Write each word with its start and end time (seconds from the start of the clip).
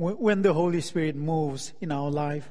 when 0.00 0.40
the 0.40 0.54
Holy 0.54 0.80
Spirit 0.80 1.14
moves 1.14 1.74
in 1.78 1.92
our 1.92 2.10
life, 2.10 2.48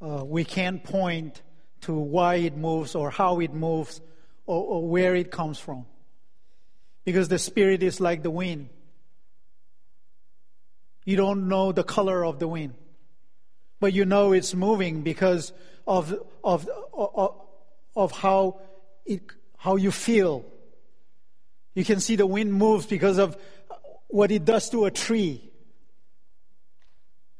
uh, 0.00 0.24
we 0.24 0.44
can't 0.44 0.82
point 0.82 1.42
to 1.82 1.92
why 1.92 2.36
it 2.36 2.56
moves 2.56 2.94
or 2.94 3.10
how 3.10 3.40
it 3.40 3.52
moves 3.52 4.00
or, 4.46 4.64
or 4.64 4.88
where 4.88 5.14
it 5.14 5.30
comes 5.30 5.58
from. 5.58 5.84
Because 7.04 7.28
the 7.28 7.38
Spirit 7.38 7.82
is 7.82 8.00
like 8.00 8.22
the 8.22 8.30
wind. 8.30 8.70
You 11.04 11.16
don't 11.16 11.48
know 11.48 11.72
the 11.72 11.84
color 11.84 12.24
of 12.24 12.38
the 12.38 12.48
wind, 12.48 12.72
but 13.78 13.92
you 13.92 14.06
know 14.06 14.32
it's 14.32 14.54
moving 14.54 15.02
because 15.02 15.52
of, 15.86 16.14
of, 16.42 16.66
of, 16.94 17.34
of 17.94 18.12
how, 18.12 18.58
it, 19.04 19.20
how 19.58 19.76
you 19.76 19.90
feel. 19.90 20.46
You 21.74 21.84
can 21.84 22.00
see 22.00 22.16
the 22.16 22.26
wind 22.26 22.54
moves 22.54 22.86
because 22.86 23.18
of 23.18 23.36
what 24.08 24.30
it 24.30 24.46
does 24.46 24.70
to 24.70 24.86
a 24.86 24.90
tree 24.90 25.49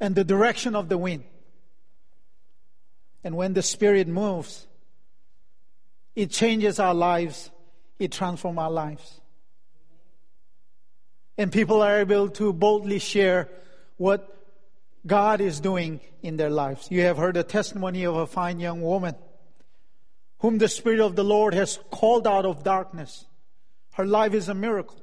and 0.00 0.14
the 0.14 0.24
direction 0.24 0.74
of 0.74 0.88
the 0.88 0.98
wind. 0.98 1.24
And 3.22 3.36
when 3.36 3.52
the 3.52 3.62
Spirit 3.62 4.09
moves, 4.09 4.66
it 6.16 6.30
changes 6.30 6.80
our 6.80 6.95
lives, 6.95 7.50
it 7.98 8.10
transforms 8.10 8.59
our 8.59 8.70
lives. 8.70 9.20
And 11.36 11.52
people 11.52 11.82
are 11.82 12.00
able 12.00 12.28
to 12.30 12.52
boldly 12.52 12.98
share 12.98 13.48
what 13.98 14.36
God 15.06 15.40
is 15.40 15.60
doing 15.60 16.01
in 16.23 16.37
their 16.37 16.51
lives. 16.51 16.90
You 16.90 17.02
have 17.02 17.16
heard 17.16 17.37
the 17.37 17.45
testimony 17.45 18.04
of 18.04 18.16
a 18.16 18.26
fine 18.26 18.60
young 18.60 18.82
woman 18.82 19.14
whom 20.38 20.59
the 20.59 20.68
Spirit 20.68 21.01
of 21.01 21.16
the 21.16 21.24
Lord 21.24 21.54
has 21.54 21.78
called 21.90 22.26
out 22.26 22.46
of 22.46 22.64
darkness. 22.64 23.26
Her 23.92 24.06
life 24.06 24.32
is 24.35 24.48
a 24.48 24.54
miracle. 24.54 25.02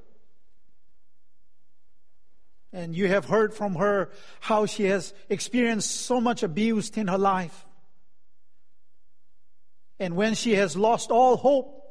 And 2.78 2.96
you 2.96 3.08
have 3.08 3.26
heard 3.26 3.56
from 3.56 3.74
her 3.74 4.12
how 4.40 4.68
she 4.68 4.84
has 4.84 5.12
experienced 5.30 5.90
so 5.90 6.22
much 6.22 6.44
abuse 6.44 6.92
in 6.92 7.08
her 7.08 7.18
life. 7.18 7.66
And 10.00 10.16
when 10.16 10.36
she 10.36 10.54
has 10.54 10.78
lost 10.78 11.10
all 11.10 11.38
hope, 11.38 11.82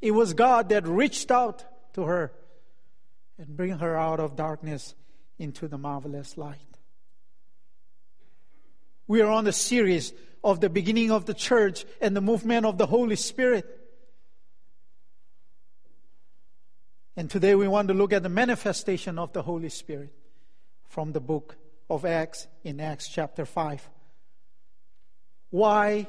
it 0.00 0.12
was 0.12 0.34
God 0.34 0.68
that 0.68 0.86
reached 0.86 1.32
out 1.32 1.64
to 1.94 2.04
her 2.04 2.30
and 3.36 3.56
bring 3.56 3.78
her 3.78 3.98
out 3.98 4.20
of 4.20 4.36
darkness 4.36 4.94
into 5.40 5.66
the 5.66 5.76
marvelous 5.76 6.38
light. 6.38 6.78
We 9.08 9.22
are 9.22 9.30
on 9.32 9.42
the 9.42 9.52
series 9.52 10.12
of 10.44 10.60
the 10.60 10.70
beginning 10.70 11.10
of 11.10 11.26
the 11.26 11.34
church 11.34 11.84
and 12.00 12.14
the 12.14 12.20
movement 12.20 12.64
of 12.64 12.78
the 12.78 12.86
Holy 12.86 13.16
Spirit. 13.16 13.66
And 17.16 17.28
today 17.28 17.56
we 17.56 17.66
want 17.66 17.88
to 17.88 17.94
look 17.94 18.12
at 18.12 18.22
the 18.22 18.28
manifestation 18.28 19.18
of 19.18 19.32
the 19.32 19.42
Holy 19.42 19.68
Spirit 19.68 20.14
from 20.88 21.12
the 21.12 21.20
book 21.20 21.56
of 21.88 22.04
Acts 22.04 22.48
in 22.64 22.80
Acts 22.80 23.08
chapter 23.08 23.44
5. 23.44 23.88
Why 25.50 26.08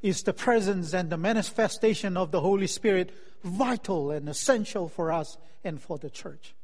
is 0.00 0.22
the 0.22 0.32
presence 0.32 0.92
and 0.92 1.10
the 1.10 1.16
manifestation 1.16 2.16
of 2.16 2.30
the 2.30 2.40
Holy 2.40 2.66
Spirit 2.66 3.14
vital 3.44 4.10
and 4.10 4.28
essential 4.28 4.88
for 4.88 5.12
us 5.12 5.38
and 5.62 5.80
for 5.80 5.98
the 5.98 6.10
church? 6.10 6.54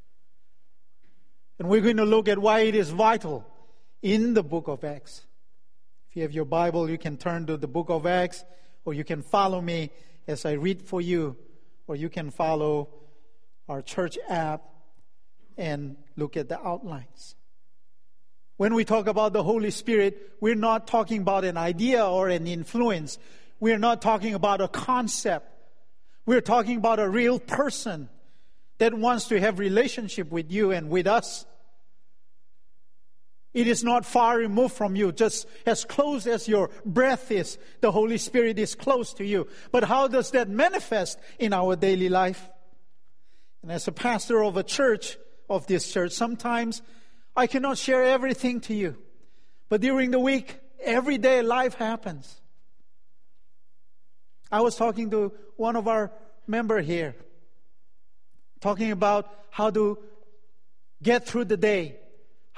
And 1.59 1.69
we're 1.69 1.81
going 1.81 1.97
to 1.99 2.05
look 2.05 2.29
at 2.29 2.39
why 2.39 2.61
it 2.61 2.75
is 2.75 2.91
vital 2.91 3.47
in 4.03 4.35
the 4.35 4.43
book 4.43 4.69
of 4.69 4.85
Acts. 4.85 5.25
If 6.11 6.17
you 6.17 6.23
have 6.23 6.33
your 6.33 6.45
Bible, 6.45 6.91
you 6.91 6.99
can 6.99 7.17
turn 7.17 7.47
to 7.47 7.57
the 7.57 7.69
book 7.69 7.91
of 7.91 8.07
Acts, 8.07 8.45
or 8.85 8.95
you 8.95 9.05
can 9.05 9.23
follow 9.23 9.61
me 9.61 9.91
as 10.27 10.45
I 10.45 10.53
read 10.53 10.83
for 10.83 11.01
you 11.01 11.37
or 11.89 11.97
you 11.97 12.09
can 12.09 12.31
follow 12.31 12.91
our 13.69 13.83
church 13.83 14.19
app 14.29 14.63
and 15.59 15.97
look 16.17 16.37
at 16.37 16.49
the 16.49 16.59
outlines. 16.59 17.35
When 18.57 18.75
we 18.75 18.85
talk 18.85 19.07
about 19.07 19.33
the 19.33 19.43
Holy 19.43 19.71
Spirit, 19.71 20.33
we're 20.41 20.55
not 20.55 20.87
talking 20.87 21.21
about 21.21 21.45
an 21.45 21.57
idea 21.57 22.05
or 22.05 22.29
an 22.29 22.47
influence. 22.47 23.19
We're 23.61 23.79
not 23.79 24.01
talking 24.01 24.35
about 24.35 24.61
a 24.61 24.69
concept. 24.69 25.49
We're 26.27 26.41
talking 26.41 26.79
about 26.79 26.99
a 26.99 27.09
real 27.09 27.39
person 27.39 28.09
that 28.79 28.95
wants 28.95 29.29
to 29.29 29.41
have 29.41 29.59
relationship 29.59 30.31
with 30.31 30.51
you 30.51 30.71
and 30.71 30.91
with 30.91 31.07
us. 31.07 31.45
It 33.55 33.67
is 33.67 33.83
not 33.83 34.05
far 34.05 34.39
removed 34.39 34.75
from 34.75 34.95
you, 34.95 35.11
just 35.11 35.47
as 35.67 35.85
close 35.85 36.27
as 36.27 36.47
your 36.47 36.71
breath 36.85 37.31
is. 37.31 37.59
The 37.81 37.91
Holy 37.91 38.19
Spirit 38.19 38.59
is 38.59 38.75
close 38.75 39.13
to 39.15 39.25
you. 39.25 39.49
But 39.73 39.85
how 39.85 40.07
does 40.07 40.33
that 40.33 40.49
manifest 40.49 41.19
in 41.39 41.53
our 41.53 41.75
daily 41.75 42.09
life? 42.09 42.49
And 43.63 43.73
as 43.73 43.89
a 43.89 43.93
pastor 43.93 44.45
of 44.45 44.57
a 44.57 44.63
church, 44.63 45.17
of 45.49 45.67
this 45.67 45.91
church, 45.91 46.13
sometimes 46.13 46.83
I 47.37 47.47
cannot 47.47 47.79
share 47.79 48.05
everything 48.05 48.61
to 48.63 48.75
you. 48.75 48.97
But 49.69 49.81
during 49.81 50.11
the 50.11 50.19
week, 50.19 50.59
every 50.83 51.19
day 51.19 51.43
life 51.43 51.75
happens. 51.75 52.41
I 54.51 54.61
was 54.61 54.77
talking 54.77 55.11
to 55.11 55.33
one 55.57 55.77
of 55.77 55.89
our 55.89 56.11
member 56.47 56.81
here, 56.81 57.15
talking 58.61 58.91
about 58.93 59.33
how 59.51 59.71
to 59.71 59.99
get 61.03 61.27
through 61.27 61.45
the 61.45 61.57
day 61.57 61.99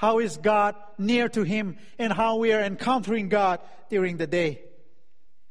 how 0.01 0.17
is 0.17 0.37
God 0.37 0.73
near 0.97 1.29
to 1.29 1.43
him 1.43 1.77
and 1.99 2.11
how 2.11 2.37
we 2.37 2.53
are 2.53 2.61
encountering 2.61 3.29
God 3.29 3.59
during 3.87 4.17
the 4.17 4.25
day 4.25 4.63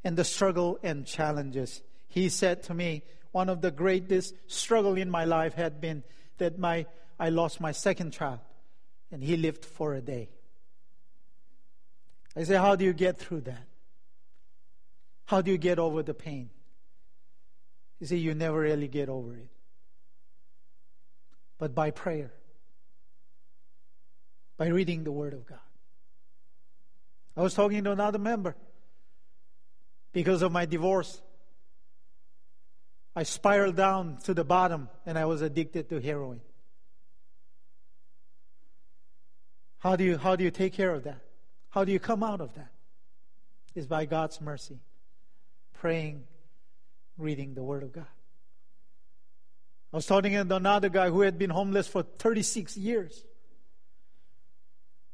and 0.02 0.16
the 0.16 0.24
struggle 0.24 0.76
and 0.82 1.06
challenges. 1.06 1.80
He 2.08 2.28
said 2.28 2.64
to 2.64 2.74
me, 2.74 3.04
one 3.30 3.48
of 3.48 3.60
the 3.60 3.70
greatest 3.70 4.34
struggle 4.48 4.96
in 4.96 5.08
my 5.08 5.24
life 5.24 5.54
had 5.54 5.80
been 5.80 6.02
that 6.38 6.58
my, 6.58 6.86
I 7.20 7.28
lost 7.28 7.60
my 7.60 7.72
second 7.72 8.12
child 8.12 8.41
and 9.12 9.22
he 9.22 9.36
lived 9.36 9.64
for 9.64 9.94
a 9.94 10.00
day. 10.00 10.31
I 12.34 12.44
say, 12.44 12.54
how 12.54 12.75
do 12.76 12.84
you 12.84 12.94
get 12.94 13.19
through 13.19 13.42
that? 13.42 13.66
How 15.26 15.42
do 15.42 15.50
you 15.50 15.59
get 15.59 15.78
over 15.78 16.03
the 16.03 16.14
pain? 16.14 16.48
You 18.00 18.06
see, 18.06 18.16
you 18.16 18.34
never 18.34 18.59
really 18.59 18.88
get 18.88 19.09
over 19.09 19.34
it. 19.34 19.48
But 21.59 21.75
by 21.75 21.91
prayer 21.91 22.32
by 24.60 24.66
reading 24.66 25.04
the 25.04 25.10
Word 25.12 25.32
of 25.32 25.47
God. 25.47 25.59
I 27.34 27.41
was 27.41 27.54
talking 27.54 27.82
to 27.84 27.92
another 27.92 28.19
member 28.19 28.54
because 30.12 30.42
of 30.42 30.53
my 30.53 30.66
divorce. 30.66 31.22
I 33.16 33.22
spiraled 33.22 33.76
down 33.76 34.19
to 34.25 34.34
the 34.34 34.44
bottom 34.44 34.91
and 35.06 35.19
I 35.19 35.25
was 35.25 35.41
addicted 35.41 35.88
to 35.88 35.98
heroin. 35.98 36.42
How 39.80 39.96
do 39.96 40.04
you, 40.04 40.18
how 40.18 40.36
do 40.36 40.44
you 40.44 40.50
take 40.50 40.74
care 40.74 40.94
of 40.94 41.04
that? 41.04 41.20
How 41.70 41.84
do 41.84 41.92
you 41.92 41.98
come 41.98 42.22
out 42.22 42.41
of 42.41 42.54
that? 42.54 42.70
It's 43.74 43.86
by 43.86 44.04
God's 44.04 44.41
mercy. 44.41 44.78
Praying, 45.72 46.24
reading 47.16 47.54
the 47.54 47.62
Word 47.62 47.82
of 47.82 47.92
God. 47.92 48.06
I 49.92 49.96
was 49.96 50.06
talking 50.06 50.32
to 50.32 50.56
another 50.56 50.88
guy 50.88 51.08
who 51.08 51.22
had 51.22 51.38
been 51.38 51.50
homeless 51.50 51.88
for 51.88 52.02
36 52.02 52.76
years. 52.76 53.24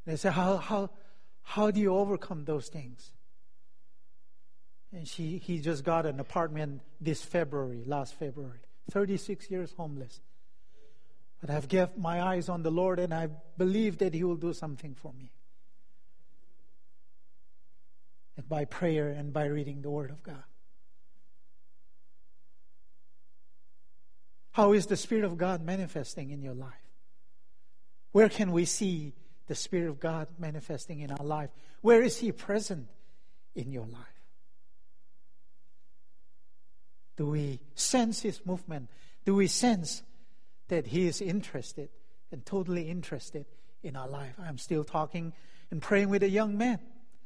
They 0.04 0.16
said, 0.16 0.32
how, 0.32 0.56
how, 0.58 0.90
how 1.42 1.70
do 1.70 1.80
you 1.80 1.94
overcome 1.96 2.44
those 2.44 2.68
things? 2.68 3.12
And 4.92 5.06
she, 5.06 5.38
he 5.38 5.60
just 5.60 5.84
got 5.84 6.06
an 6.06 6.20
apartment 6.20 6.80
this 7.00 7.22
February, 7.22 7.84
last 7.86 8.14
February. 8.14 8.60
36 8.90 9.50
years 9.50 9.72
homeless. 9.76 10.20
But 11.40 11.50
I've 11.50 11.68
kept 11.68 11.98
my 11.98 12.22
eyes 12.22 12.48
on 12.48 12.62
the 12.62 12.70
Lord 12.70 12.98
and 12.98 13.12
I 13.12 13.28
believe 13.58 13.98
that 13.98 14.14
He 14.14 14.24
will 14.24 14.36
do 14.36 14.52
something 14.52 14.94
for 14.94 15.12
me. 15.12 15.32
And 18.36 18.48
by 18.48 18.64
prayer 18.64 19.08
and 19.08 19.32
by 19.32 19.46
reading 19.46 19.82
the 19.82 19.90
Word 19.90 20.10
of 20.10 20.22
God. 20.22 20.44
How 24.52 24.72
is 24.72 24.86
the 24.86 24.96
Spirit 24.96 25.24
of 25.24 25.36
God 25.36 25.62
manifesting 25.62 26.30
in 26.30 26.40
your 26.40 26.54
life? 26.54 26.72
Where 28.12 28.30
can 28.30 28.52
we 28.52 28.64
see 28.64 29.12
the 29.46 29.54
Spirit 29.54 29.90
of 29.90 30.00
God 30.00 30.28
manifesting 30.38 31.00
in 31.00 31.10
our 31.10 31.24
life? 31.24 31.50
Where 31.82 32.02
is 32.02 32.18
He 32.18 32.32
present 32.32 32.88
in 33.54 33.70
your 33.70 33.84
life? 33.86 34.00
Do 37.16 37.26
we 37.26 37.60
sense 37.74 38.22
His 38.22 38.44
movement? 38.46 38.88
Do 39.26 39.34
we 39.34 39.46
sense 39.46 40.02
that 40.68 40.88
He 40.88 41.06
is 41.06 41.20
interested 41.20 41.88
and 42.32 42.44
totally 42.44 42.88
interested 42.90 43.46
in 43.82 43.96
our 43.96 44.08
life? 44.08 44.34
I'm 44.38 44.58
still 44.58 44.84
talking 44.84 45.32
and 45.70 45.82
praying 45.82 46.08
with 46.08 46.22
a 46.22 46.28
young 46.28 46.56
man 46.56 46.80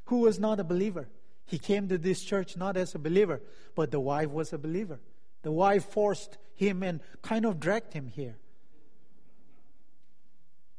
who 0.06 0.20
was 0.20 0.38
not 0.38 0.60
a 0.60 0.64
believer. 0.64 1.08
He 1.46 1.58
came 1.58 1.88
to 1.88 1.98
this 1.98 2.22
church 2.22 2.56
not 2.56 2.76
as 2.76 2.94
a 2.94 2.98
believer, 2.98 3.40
but 3.75 3.90
the 3.90 4.00
wife 4.00 4.31
was 4.31 4.52
a 4.52 4.58
believer. 4.58 5.00
The 5.42 5.52
wife 5.52 5.84
forced 5.84 6.38
him 6.54 6.82
and 6.82 7.00
kind 7.22 7.44
of 7.44 7.58
dragged 7.58 7.92
him 7.92 8.06
here. 8.06 8.37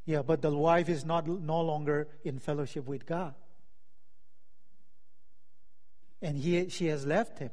Yeah, 0.06 0.22
but 0.22 0.42
the 0.42 0.52
wife 0.52 0.90
is 0.90 1.06
not 1.06 1.28
no 1.28 1.62
longer 1.62 2.08
in 2.24 2.40
fellowship 2.40 2.88
with 2.88 3.06
God. 3.06 3.34
And 6.22 6.38
he, 6.38 6.70
she 6.70 6.88
has 6.88 7.06
left 7.06 7.40
him. 7.40 7.52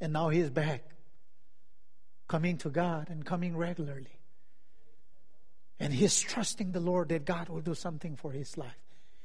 And 0.00 0.12
now 0.12 0.28
he 0.30 0.40
is 0.40 0.50
back, 0.50 0.84
coming 2.32 2.56
to 2.56 2.70
God 2.70 3.10
and 3.10 3.26
coming 3.26 3.54
regularly. 3.54 4.18
And 5.78 5.92
he's 5.92 6.18
trusting 6.18 6.72
the 6.72 6.80
Lord 6.80 7.10
that 7.10 7.26
God 7.26 7.50
will 7.50 7.60
do 7.60 7.74
something 7.74 8.16
for 8.16 8.32
his 8.32 8.56
life. 8.56 8.82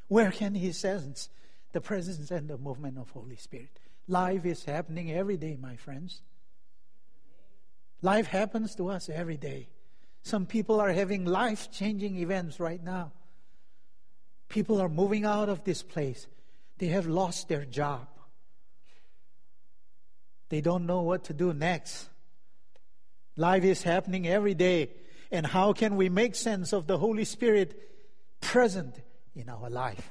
Where 0.10 0.30
can 0.30 0.54
he 0.54 0.74
sense 0.74 1.30
the 1.72 1.80
presence 1.80 2.32
and 2.32 2.50
the 2.50 2.58
movement 2.58 2.98
of 2.98 3.10
Holy 3.12 3.38
Spirit? 3.38 3.80
Life 4.10 4.46
is 4.46 4.66
happening 4.66 5.10
every 5.14 5.38
day, 5.38 5.56
my 5.56 5.78
friends. 5.78 6.22
Life 8.02 8.28
happens 8.28 8.76
to 8.76 8.90
us 8.90 9.08
every 9.08 9.38
day. 9.38 9.70
Some 10.24 10.46
people 10.46 10.82
are 10.82 10.92
having 10.92 11.24
life 11.24 11.72
changing 11.72 12.18
events 12.18 12.60
right 12.60 12.84
now. 12.84 13.14
People 14.50 14.82
are 14.82 14.90
moving 14.90 15.24
out 15.24 15.48
of 15.48 15.64
this 15.64 15.82
place. 15.82 16.28
They 16.78 16.88
have 16.88 17.08
lost 17.08 17.48
their 17.48 17.64
job. 17.64 18.10
They 20.50 20.60
don't 20.60 20.86
know 20.86 21.04
what 21.04 21.24
to 21.26 21.34
do 21.34 21.54
next. 21.54 22.10
Life 23.38 23.64
is 23.64 23.84
happening 23.84 24.28
every 24.28 24.56
day. 24.56 24.90
And 25.32 25.46
how 25.46 25.72
can 25.72 25.96
we 25.96 26.10
make 26.10 26.36
sense 26.36 26.74
of 26.74 26.88
the 26.88 26.98
Holy 26.98 27.24
Spirit 27.24 27.80
present 28.42 29.00
in 29.36 29.48
our 29.48 29.70
life? 29.70 30.10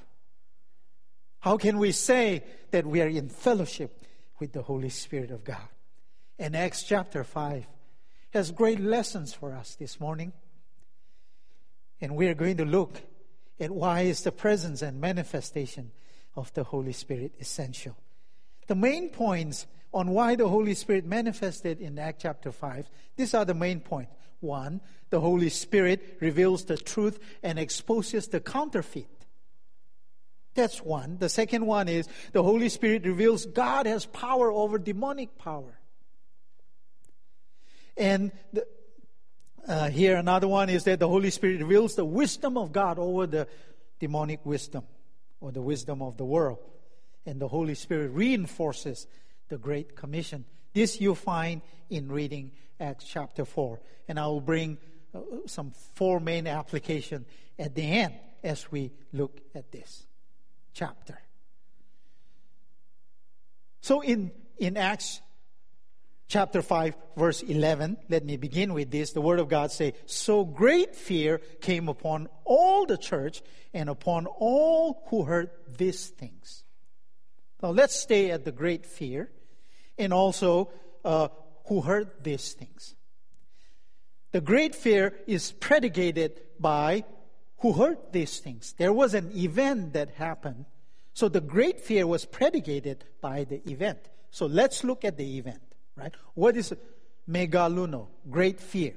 How 1.41 1.57
can 1.57 1.79
we 1.79 1.93
say 1.93 2.45
that 2.71 2.87
we 2.87 3.03
are 3.03 3.09
in 3.09 3.29
fellowship 3.29 4.05
with 4.39 4.53
the 4.53 4.63
Holy 4.63 4.89
Spirit 4.89 5.31
of 5.31 5.45
God? 5.45 5.69
And 6.39 6.57
Acts 6.57 6.83
chapter 6.83 7.25
5 7.25 7.67
has 8.31 8.51
great 8.53 8.81
lessons 8.81 9.33
for 9.35 9.53
us 9.53 9.75
this 9.75 9.99
morning. 9.99 10.33
And 12.01 12.15
we 12.15 12.29
are 12.29 12.35
going 12.35 12.59
to 12.59 12.65
look 12.65 13.01
at 13.59 13.71
why 13.71 14.03
is 14.03 14.23
the 14.23 14.33
presence 14.33 14.83
and 14.83 15.01
manifestation 15.01 15.93
of 16.37 16.53
the 16.53 16.65
Holy 16.65 16.93
Spirit 16.93 17.33
essential. 17.41 17.97
The 18.67 18.75
main 18.75 19.09
points 19.09 19.67
on 19.97 20.11
why 20.11 20.37
the 20.37 20.47
Holy 20.47 20.75
Spirit 20.75 21.07
manifested 21.07 21.81
in 21.81 21.99
Act 21.99 22.21
chapter 22.21 22.53
5, 22.53 22.87
these 23.17 23.33
are 23.33 23.47
the 23.47 23.55
main 23.55 23.81
points. 23.81 24.13
One, 24.41 24.83
the 25.09 25.21
Holy 25.21 25.49
Spirit 25.49 26.19
reveals 26.21 26.67
the 26.67 26.77
truth 26.77 27.19
and 27.43 27.59
exposes 27.59 28.29
the 28.29 28.41
counterfeit. 28.41 29.09
That's 30.55 30.83
one. 30.83 31.17
The 31.19 31.31
second 31.31 31.65
one 31.65 31.89
is 31.89 32.09
the 32.33 32.43
Holy 32.43 32.69
Spirit 32.69 33.07
reveals 33.07 33.47
God 33.47 33.87
has 33.87 34.05
power 34.05 34.53
over 34.53 34.77
demonic 34.77 35.39
power. 35.39 35.81
And 37.97 38.33
the, 38.53 38.67
uh, 39.67 39.89
here 39.89 40.19
another 40.19 40.47
one 40.47 40.69
is 40.69 40.85
that 40.85 41.01
the 41.01 41.09
Holy 41.09 41.31
Spirit 41.31 41.63
reveals 41.63 41.95
the 41.95 42.05
wisdom 42.05 42.59
of 42.59 42.71
God 42.71 42.99
over 42.99 43.27
the 43.27 43.49
demonic 43.99 44.45
wisdom 44.45 44.85
or 45.41 45.53
the 45.53 45.63
wisdom 45.63 46.03
of 46.03 46.19
the 46.19 46.27
world. 46.27 46.59
And 47.25 47.41
the 47.41 47.49
Holy 47.49 47.75
Spirit 47.75 48.11
reinforces 48.11 49.07
the 49.49 49.59
Great 49.59 49.97
Commission. 49.97 50.45
This 50.73 51.01
you 51.01 51.15
find 51.15 51.63
in 51.91 52.09
reading 52.09 52.53
Acts 52.81 53.05
chapter 53.05 53.45
4. 53.45 53.81
And 54.09 54.19
I 54.19 54.27
will 54.27 54.41
bring 54.41 54.79
uh, 55.15 55.21
some 55.47 55.73
four 55.95 56.21
main 56.21 56.47
application 56.47 57.25
at 57.59 57.75
the 57.75 57.83
end 57.83 58.15
as 58.43 58.71
we 58.71 58.93
look 59.13 59.41
at 59.55 59.73
this 59.73 60.07
chapter. 60.73 61.19
So 63.81 64.01
in, 64.01 64.33
in 64.59 64.77
Acts 64.77 65.21
chapter 66.29 66.61
5 66.61 66.97
verse 67.17 67.43
11 67.43 67.97
let 68.09 68.25
me 68.25 68.37
begin 68.37 68.75
with 68.75 68.91
this 68.91 69.13
the 69.13 69.21
word 69.21 69.39
of 69.39 69.49
god 69.49 69.71
say 69.71 69.93
so 70.07 70.45
great 70.45 70.97
fear 70.97 71.39
came 71.61 71.89
upon 71.89 72.29
all 72.45 72.85
the 72.85 72.97
church 72.97 73.43
and 73.73 73.89
upon 73.89 74.27
all 74.27 75.05
who 75.09 75.23
heard 75.23 75.51
these 75.79 76.09
things 76.09 76.65
now 77.63 77.71
let's 77.71 77.95
stay 77.95 78.33
at 78.33 78.45
the 78.45 78.51
great 78.51 78.85
fear 78.85 79.31
and 79.99 80.13
also 80.13 80.71
uh, 81.05 81.29
who 81.67 81.81
heard 81.81 82.09
these 82.23 82.53
things 82.53 82.95
the 84.33 84.41
great 84.41 84.75
fear 84.75 85.15
is 85.27 85.53
predicated 85.53 86.41
by 86.61 87.05
who 87.59 87.73
heard 87.73 87.99
these 88.13 88.39
things 88.41 88.75
there 88.79 88.93
was 88.93 89.15
an 89.15 89.31
event 89.37 89.93
that 89.93 90.11
happened 90.11 90.65
so 91.13 91.29
the 91.29 91.41
great 91.41 91.81
fear 91.81 92.07
was 92.07 92.25
predicated 92.25 93.05
by 93.21 93.45
the 93.45 93.63
event 93.71 94.09
so 94.31 94.47
let's 94.47 94.85
look 94.85 95.05
at 95.05 95.17
the 95.17 95.39
event 95.39 95.67
right? 95.97 96.15
What 96.35 96.57
is 96.57 96.75
megaluno? 97.29 98.09
Great 98.31 98.61
fear. 98.61 98.95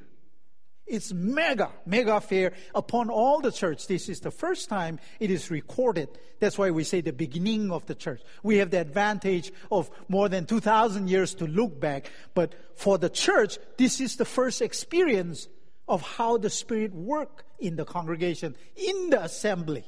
It's 0.89 1.13
mega, 1.13 1.69
mega 1.86 2.19
fear 2.19 2.51
upon 2.74 3.12
all 3.12 3.41
the 3.41 3.51
church. 3.51 3.86
This 3.86 4.09
is 4.09 4.21
the 4.21 4.31
first 4.31 4.69
time 4.69 5.00
it 5.19 5.30
is 5.30 5.51
recorded. 5.51 6.09
That's 6.39 6.57
why 6.57 6.71
we 6.71 6.83
say 6.83 7.01
the 7.01 7.13
beginning 7.13 7.71
of 7.71 7.86
the 7.86 7.94
church. 7.94 8.21
We 8.41 8.57
have 8.57 8.71
the 8.71 8.81
advantage 8.81 9.51
of 9.71 9.91
more 10.07 10.30
than 10.30 10.45
2,000 10.45 11.07
years 11.07 11.36
to 11.36 11.45
look 11.45 11.80
back. 11.80 12.12
But 12.33 12.56
for 12.75 12.97
the 12.97 13.09
church, 13.09 13.59
this 13.77 14.01
is 14.01 14.15
the 14.15 14.25
first 14.25 14.63
experience 14.63 15.47
of 15.88 16.01
how 16.01 16.38
the 16.38 16.50
Spirit 16.50 16.94
worked 16.94 17.44
in 17.59 17.75
the 17.75 17.86
congregation, 17.86 18.56
in 18.75 19.12
the 19.12 19.24
assembly. 19.24 19.86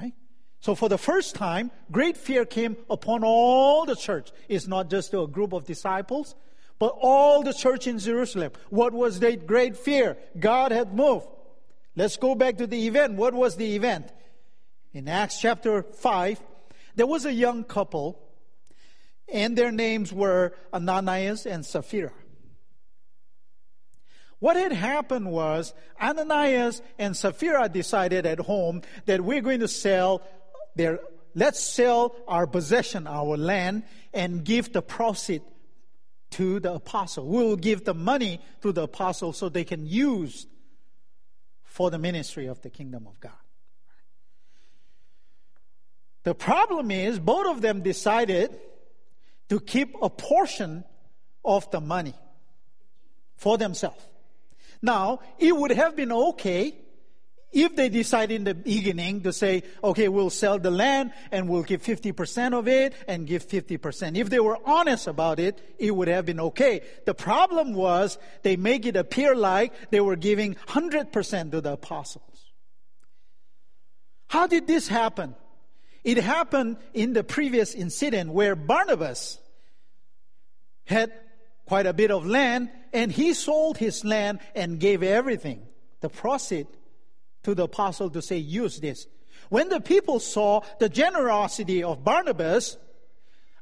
Right? 0.00 0.14
So 0.58 0.74
for 0.74 0.88
the 0.88 0.98
first 0.98 1.36
time, 1.36 1.70
great 1.92 2.16
fear 2.16 2.44
came 2.44 2.76
upon 2.88 3.22
all 3.22 3.86
the 3.86 3.96
church. 3.96 4.32
It's 4.48 4.66
not 4.66 4.90
just 4.90 5.14
a 5.14 5.26
group 5.26 5.52
of 5.52 5.66
disciples, 5.66 6.34
but 6.80 6.96
all 6.98 7.42
the 7.42 7.52
church 7.52 7.86
in 7.86 7.98
Jerusalem. 7.98 8.52
What 8.70 8.92
was 8.92 9.20
that 9.20 9.46
great 9.46 9.76
fear? 9.76 10.16
God 10.36 10.72
had 10.72 10.94
moved. 10.94 11.28
Let's 11.94 12.16
go 12.16 12.34
back 12.34 12.56
to 12.56 12.66
the 12.66 12.86
event. 12.86 13.14
What 13.14 13.34
was 13.34 13.54
the 13.56 13.76
event? 13.76 14.10
In 14.94 15.06
Acts 15.06 15.38
chapter 15.40 15.82
5, 15.82 16.40
there 16.96 17.06
was 17.06 17.26
a 17.26 17.32
young 17.32 17.64
couple, 17.64 18.18
and 19.30 19.56
their 19.56 19.70
names 19.70 20.10
were 20.10 20.54
Ananias 20.72 21.44
and 21.44 21.64
Sapphira. 21.64 22.12
What 24.38 24.56
had 24.56 24.72
happened 24.72 25.30
was 25.30 25.74
Ananias 26.00 26.80
and 26.98 27.14
Sapphira 27.14 27.68
decided 27.68 28.24
at 28.24 28.40
home 28.40 28.80
that 29.04 29.20
we're 29.20 29.42
going 29.42 29.60
to 29.60 29.68
sell 29.68 30.22
their 30.76 31.00
let's 31.34 31.60
sell 31.60 32.16
our 32.26 32.46
possession, 32.46 33.06
our 33.06 33.36
land, 33.36 33.82
and 34.14 34.42
give 34.44 34.72
the 34.72 34.80
proceed 34.80 35.42
to 36.30 36.60
the 36.60 36.74
apostle. 36.74 37.26
We 37.26 37.42
will 37.42 37.56
give 37.56 37.84
the 37.84 37.94
money 37.94 38.40
to 38.62 38.72
the 38.72 38.82
apostle 38.82 39.32
so 39.32 39.48
they 39.48 39.64
can 39.64 39.86
use 39.86 40.46
for 41.64 41.90
the 41.90 41.98
ministry 41.98 42.46
of 42.46 42.60
the 42.62 42.70
kingdom 42.70 43.06
of 43.06 43.18
God. 43.20 43.32
The 46.22 46.34
problem 46.34 46.90
is, 46.90 47.18
both 47.18 47.46
of 47.46 47.62
them 47.62 47.82
decided 47.82 48.58
to 49.48 49.58
keep 49.60 49.96
a 50.02 50.10
portion 50.10 50.84
of 51.44 51.70
the 51.70 51.80
money 51.80 52.14
for 53.36 53.56
themselves. 53.56 54.04
Now, 54.82 55.20
it 55.38 55.56
would 55.56 55.72
have 55.72 55.96
been 55.96 56.12
okay 56.12 56.74
if 57.52 57.74
they 57.74 57.88
decide 57.88 58.30
in 58.30 58.44
the 58.44 58.54
beginning 58.54 59.22
to 59.22 59.32
say, 59.32 59.64
okay, 59.82 60.08
we'll 60.08 60.30
sell 60.30 60.58
the 60.58 60.70
land 60.70 61.12
and 61.32 61.48
we'll 61.48 61.64
give 61.64 61.82
50% 61.82 62.56
of 62.56 62.68
it 62.68 62.94
and 63.08 63.26
give 63.26 63.46
50%. 63.46 64.16
If 64.16 64.30
they 64.30 64.38
were 64.38 64.58
honest 64.64 65.08
about 65.08 65.40
it, 65.40 65.60
it 65.78 65.94
would 65.94 66.08
have 66.08 66.26
been 66.26 66.40
okay. 66.40 66.82
The 67.06 67.14
problem 67.14 67.74
was 67.74 68.18
they 68.42 68.56
make 68.56 68.86
it 68.86 68.96
appear 68.96 69.34
like 69.34 69.90
they 69.90 70.00
were 70.00 70.16
giving 70.16 70.54
100% 70.68 71.50
to 71.50 71.60
the 71.60 71.72
apostles. 71.72 72.24
How 74.28 74.46
did 74.46 74.68
this 74.68 74.86
happen? 74.86 75.34
It 76.04 76.18
happened 76.18 76.76
in 76.94 77.14
the 77.14 77.24
previous 77.24 77.74
incident 77.74 78.30
where 78.30 78.54
Barnabas 78.54 79.38
had 80.86 81.12
quite 81.66 81.86
a 81.86 81.92
bit 81.92 82.12
of 82.12 82.26
land 82.26 82.70
and 82.92 83.10
he 83.10 83.34
sold 83.34 83.76
his 83.76 84.04
land 84.04 84.38
and 84.54 84.78
gave 84.78 85.02
everything, 85.02 85.66
the 86.00 86.08
proceeds 86.08 86.68
to 87.42 87.54
the 87.54 87.64
apostle 87.64 88.10
to 88.10 88.22
say, 88.22 88.36
use 88.36 88.80
this. 88.80 89.06
When 89.48 89.68
the 89.68 89.80
people 89.80 90.20
saw 90.20 90.62
the 90.78 90.88
generosity 90.88 91.82
of 91.82 92.04
Barnabas, 92.04 92.76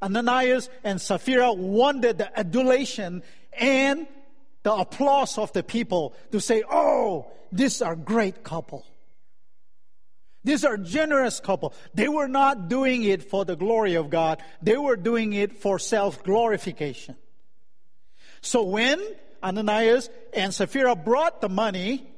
Ananias 0.02 0.68
and 0.85 1.00
Sapphira 1.00 1.52
wanted 1.52 2.18
the 2.18 2.38
adulation 2.38 3.23
and 3.52 4.06
the 4.62 4.73
applause 4.73 5.38
of 5.38 5.52
the 5.52 5.62
people 5.62 6.14
to 6.32 6.40
say, 6.40 6.62
oh, 6.70 7.26
these 7.50 7.80
are 7.80 7.97
great 7.97 8.44
couple. 8.44 8.87
These 10.44 10.64
are 10.64 10.76
generous 10.76 11.40
couple. 11.40 11.75
They 11.94 12.08
were 12.08 12.28
not 12.28 12.68
doing 12.68 13.04
it 13.04 13.23
for 13.23 13.44
the 13.44 13.56
glory 13.56 13.94
of 13.94 14.08
God. 14.08 14.42
They 14.62 14.76
were 14.76 14.97
doing 14.97 15.32
it 15.32 15.58
for 15.58 15.78
self 15.78 16.23
glorification. 16.23 17.16
So 18.40 18.62
when 18.62 19.00
Ananias 19.42 20.08
and 20.32 20.54
Sapphira 20.54 20.94
brought 20.94 21.40
the 21.40 21.49
money, 21.49 22.08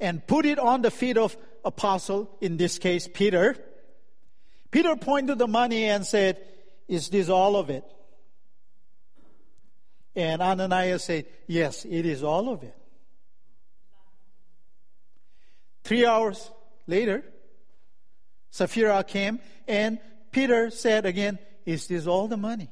and 0.00 0.26
put 0.26 0.46
it 0.46 0.58
on 0.58 0.82
the 0.82 0.90
feet 0.90 1.16
of 1.16 1.36
apostle, 1.64 2.36
in 2.40 2.56
this 2.56 2.78
case 2.78 3.08
Peter. 3.12 3.56
Peter 4.70 4.96
pointed 4.96 5.38
the 5.38 5.46
money 5.46 5.84
and 5.84 6.06
said, 6.06 6.38
Is 6.88 7.08
this 7.08 7.28
all 7.28 7.56
of 7.56 7.70
it? 7.70 7.84
And 10.14 10.42
Ananias 10.42 11.04
said, 11.04 11.26
Yes, 11.46 11.84
it 11.84 12.06
is 12.06 12.22
all 12.22 12.52
of 12.52 12.62
it. 12.62 12.76
Three 15.84 16.06
hours 16.06 16.50
later, 16.86 17.24
Sapphira 18.50 19.02
came 19.04 19.40
and 19.66 19.98
Peter 20.30 20.70
said 20.70 21.06
again, 21.06 21.38
Is 21.66 21.86
this 21.86 22.06
all 22.06 22.28
the 22.28 22.36
money? 22.36 22.70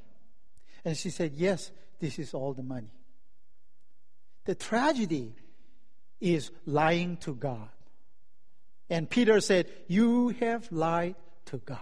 And 0.85 0.97
she 0.97 1.11
said, 1.11 1.33
Yes, 1.35 1.71
this 1.99 2.19
is 2.19 2.35
all 2.35 2.55
the 2.55 2.63
money. 2.63 2.91
The 4.45 4.55
tragedy 4.55 5.35
is 6.21 6.51
lying 6.67 7.17
to 7.19 7.35
God. 7.35 7.69
And 8.89 9.09
Peter 9.09 9.41
said, 9.41 9.71
You 9.89 10.31
have 10.41 10.71
lied 10.73 11.15
to 11.47 11.59
God. 11.59 11.79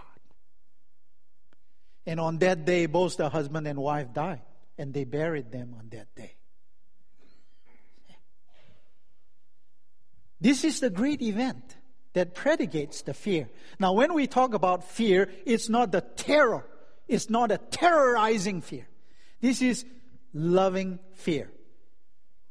And 2.05 2.19
on 2.19 2.39
that 2.39 2.65
day, 2.65 2.85
both 2.85 3.17
the 3.17 3.29
husband 3.29 3.67
and 3.67 3.79
wife 3.79 4.13
died, 4.13 4.41
and 4.77 4.93
they 4.93 5.03
buried 5.03 5.51
them 5.51 5.75
on 5.77 5.89
that 5.89 6.07
day. 6.15 6.35
This 10.41 10.63
is 10.63 10.79
the 10.79 10.89
great 10.89 11.21
event 11.21 11.75
that 12.13 12.33
predicates 12.33 13.01
the 13.01 13.13
fear. 13.13 13.49
Now, 13.79 13.93
when 13.93 14.13
we 14.13 14.25
talk 14.25 14.53
about 14.53 14.83
fear, 14.83 15.29
it's 15.45 15.69
not 15.69 15.91
the 15.91 16.01
terror. 16.01 16.65
It's 17.07 17.29
not 17.29 17.51
a 17.51 17.57
terrorizing 17.57 18.61
fear. 18.61 18.87
This 19.41 19.61
is 19.61 19.85
loving 20.33 20.99
fear. 21.13 21.51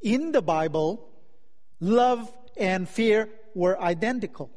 In 0.00 0.32
the 0.32 0.42
Bible, 0.42 1.08
love 1.80 2.32
and 2.56 2.88
fear 2.88 3.28
were 3.54 3.80
identical. 3.80 4.50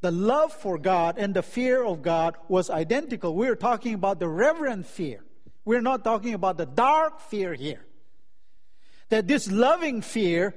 The 0.00 0.10
love 0.10 0.52
for 0.52 0.76
God 0.76 1.16
and 1.18 1.34
the 1.34 1.42
fear 1.42 1.82
of 1.82 2.02
God 2.02 2.36
was 2.48 2.68
identical. 2.68 3.34
We're 3.34 3.56
talking 3.56 3.94
about 3.94 4.20
the 4.20 4.28
reverent 4.28 4.86
fear. 4.86 5.24
We're 5.64 5.80
not 5.80 6.04
talking 6.04 6.34
about 6.34 6.58
the 6.58 6.66
dark 6.66 7.20
fear 7.20 7.54
here. 7.54 7.84
That 9.08 9.26
this 9.26 9.50
loving 9.50 10.02
fear 10.02 10.54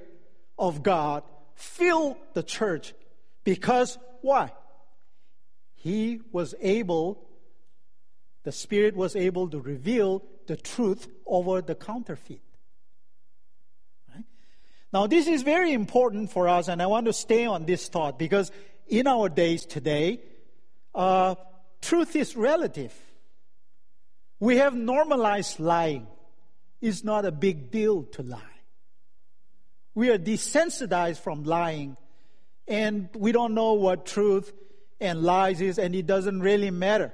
of 0.60 0.84
God 0.84 1.24
filled 1.56 2.18
the 2.34 2.44
church 2.44 2.94
because 3.44 3.98
why? 4.22 4.52
He 5.76 6.22
was 6.32 6.54
able, 6.60 7.24
the 8.44 8.52
Spirit 8.52 8.96
was 8.96 9.16
able 9.16 9.50
to 9.50 9.60
reveal 9.60 10.24
the 10.48 10.58
truth 10.58 11.08
over 11.26 11.62
the 11.62 11.76
counterfeit. 11.76 12.42
Now, 14.94 15.08
this 15.08 15.28
is 15.28 15.44
very 15.44 15.74
important 15.74 16.32
for 16.32 16.48
us, 16.48 16.68
and 16.68 16.82
I 16.82 16.88
want 16.88 17.08
to 17.08 17.14
stay 17.14 17.46
on 17.46 17.66
this 17.66 17.90
thought 17.90 18.18
because 18.18 18.52
in 18.88 19.06
our 19.08 19.28
days 19.28 19.66
today, 19.66 20.22
uh, 20.96 21.36
truth 21.82 22.16
is 22.16 22.36
relative. 22.36 22.94
We 24.40 24.58
have 24.58 24.74
normalized 24.74 25.60
lying. 25.60 26.08
It's 26.82 27.04
not 27.04 27.26
a 27.26 27.32
big 27.32 27.72
deal 27.72 28.04
to 28.04 28.24
lie. 28.24 28.42
We 29.94 30.10
are 30.10 30.18
desensitized 30.18 31.20
from 31.20 31.44
lying, 31.44 31.98
and 32.68 33.10
we 33.16 33.32
don't 33.32 33.56
know 33.56 33.74
what 33.74 34.06
truth 34.06 34.54
and 35.02 35.24
lies 35.24 35.60
is, 35.60 35.80
and 35.80 35.96
it 35.96 36.06
doesn't 36.06 36.40
really 36.40 36.72
matter. 36.72 37.12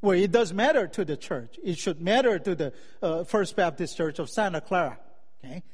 Well, 0.00 0.16
it 0.16 0.30
does 0.30 0.52
matter 0.52 0.86
to 0.86 1.04
the 1.04 1.16
church. 1.16 1.58
It 1.62 1.76
should 1.76 2.00
matter 2.00 2.38
to 2.38 2.54
the 2.54 2.72
uh, 3.02 3.24
First 3.24 3.56
Baptist 3.56 3.96
Church 3.96 4.20
of 4.20 4.30
Santa 4.30 4.60
Clara. 4.60 4.98
Okay? 5.44 5.64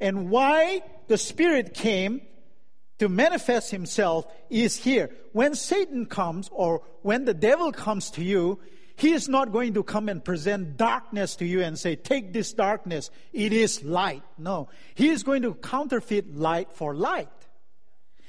And 0.00 0.30
why 0.30 0.82
the 1.08 1.18
Spirit 1.18 1.74
came 1.74 2.20
to 2.98 3.08
manifest 3.08 3.70
himself 3.70 4.26
is 4.50 4.76
here. 4.76 5.10
When 5.32 5.54
Satan 5.54 6.06
comes 6.06 6.48
or 6.52 6.82
when 7.02 7.24
the 7.24 7.34
devil 7.34 7.72
comes 7.72 8.10
to 8.12 8.22
you, 8.22 8.60
he 8.96 9.12
is 9.12 9.28
not 9.28 9.52
going 9.52 9.74
to 9.74 9.84
come 9.84 10.08
and 10.08 10.24
present 10.24 10.76
darkness 10.76 11.36
to 11.36 11.46
you 11.46 11.62
and 11.62 11.78
say, 11.78 11.94
take 11.94 12.32
this 12.32 12.52
darkness. 12.52 13.10
It 13.32 13.52
is 13.52 13.84
light. 13.84 14.24
No. 14.36 14.68
He 14.96 15.10
is 15.10 15.22
going 15.22 15.42
to 15.42 15.54
counterfeit 15.54 16.36
light 16.36 16.72
for 16.72 16.96
light. 16.96 17.28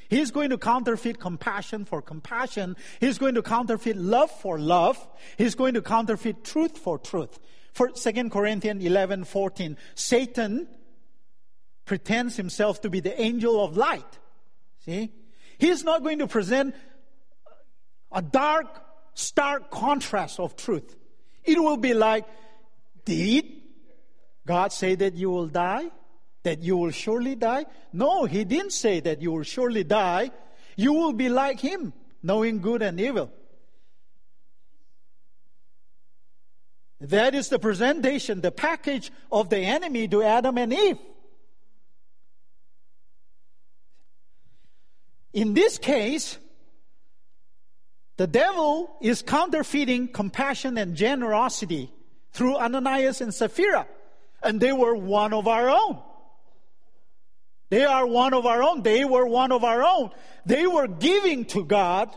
He's 0.09 0.29
going 0.31 0.51
to 0.51 0.57
counterfeit 0.57 1.19
compassion 1.19 1.85
for 1.85 2.01
compassion. 2.01 2.75
He's 2.99 3.17
going 3.17 3.35
to 3.35 3.41
counterfeit 3.41 3.97
love 3.97 4.31
for 4.31 4.59
love. 4.59 5.07
He's 5.37 5.55
going 5.55 5.73
to 5.73 5.81
counterfeit 5.81 6.43
truth 6.43 6.77
for 6.77 6.99
truth. 6.99 7.39
For 7.73 7.89
2 7.89 8.29
Corinthians 8.29 8.83
11, 8.83 9.23
14, 9.23 9.77
Satan 9.95 10.67
pretends 11.89 12.37
himself 12.37 12.81
to 12.81 12.87
be 12.87 12.99
the 12.99 13.19
angel 13.19 13.65
of 13.65 13.75
light. 13.75 14.19
See? 14.85 15.11
He's 15.57 15.83
not 15.83 16.03
going 16.03 16.19
to 16.19 16.27
present 16.27 16.75
a 18.11 18.21
dark, 18.21 18.67
stark 19.15 19.71
contrast 19.71 20.39
of 20.39 20.55
truth. 20.55 20.95
It 21.43 21.57
will 21.57 21.77
be 21.77 21.95
like, 21.95 22.25
did 23.05 23.45
God 24.45 24.71
say 24.71 24.93
that 24.93 25.15
you 25.15 25.31
will 25.31 25.47
die? 25.47 25.89
That 26.43 26.61
you 26.61 26.77
will 26.77 26.91
surely 26.91 27.33
die? 27.33 27.65
No, 27.91 28.25
He 28.25 28.43
didn't 28.43 28.73
say 28.73 28.99
that 28.99 29.23
you 29.23 29.31
will 29.31 29.41
surely 29.41 29.83
die. 29.83 30.29
You 30.75 30.93
will 30.93 31.13
be 31.13 31.27
like 31.27 31.59
Him, 31.59 31.93
knowing 32.21 32.61
good 32.61 32.83
and 32.83 33.01
evil. 33.01 33.31
That 37.01 37.33
is 37.33 37.49
the 37.49 37.57
presentation, 37.57 38.41
the 38.41 38.51
package 38.51 39.11
of 39.31 39.49
the 39.49 39.57
enemy 39.57 40.07
to 40.09 40.21
Adam 40.21 40.59
and 40.59 40.71
Eve. 40.71 40.99
In 45.33 45.53
this 45.53 45.77
case, 45.77 46.37
the 48.17 48.27
devil 48.27 48.97
is 49.01 49.21
counterfeiting 49.21 50.09
compassion 50.09 50.77
and 50.77 50.95
generosity 50.95 51.91
through 52.31 52.57
Ananias 52.57 53.21
and 53.21 53.33
Sapphira. 53.33 53.87
And 54.41 54.59
they 54.59 54.71
were 54.71 54.95
one 54.95 55.33
of 55.33 55.47
our 55.47 55.69
own. 55.69 55.99
They 57.69 57.85
are 57.85 58.07
one 58.07 58.33
of 58.33 58.45
our 58.45 58.63
own. 58.63 58.81
They 58.81 59.05
were 59.05 59.27
one 59.27 59.51
of 59.51 59.63
our 59.63 59.83
own. 59.83 60.09
They 60.45 60.65
were 60.65 60.87
giving 60.87 61.45
to 61.45 61.63
God 61.63 62.15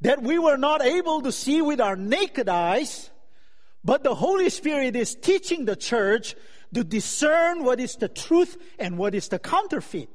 that 0.00 0.22
we 0.22 0.38
were 0.38 0.56
not 0.56 0.82
able 0.82 1.22
to 1.22 1.32
see 1.32 1.60
with 1.60 1.80
our 1.80 1.96
naked 1.96 2.48
eyes, 2.48 3.10
but 3.84 4.04
the 4.04 4.14
Holy 4.14 4.48
Spirit 4.50 4.94
is 4.94 5.16
teaching 5.16 5.64
the 5.64 5.74
church 5.74 6.36
to 6.74 6.84
discern 6.84 7.64
what 7.64 7.80
is 7.80 7.96
the 7.96 8.08
truth 8.08 8.56
and 8.78 8.96
what 8.96 9.14
is 9.14 9.28
the 9.28 9.38
counterfeit. 9.38 10.08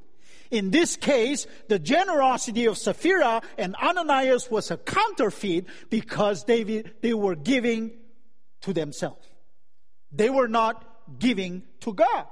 In 0.50 0.70
this 0.70 0.96
case, 0.96 1.46
the 1.68 1.78
generosity 1.78 2.66
of 2.66 2.78
Sapphira 2.78 3.42
and 3.58 3.74
Ananias 3.76 4.50
was 4.50 4.70
a 4.70 4.76
counterfeit 4.76 5.66
because 5.90 6.44
they, 6.44 6.84
they 7.00 7.14
were 7.14 7.34
giving 7.36 7.92
to 8.62 8.72
themselves. 8.72 9.26
They 10.12 10.30
were 10.30 10.48
not 10.48 10.84
giving 11.18 11.62
to 11.80 11.92
God. 11.92 12.26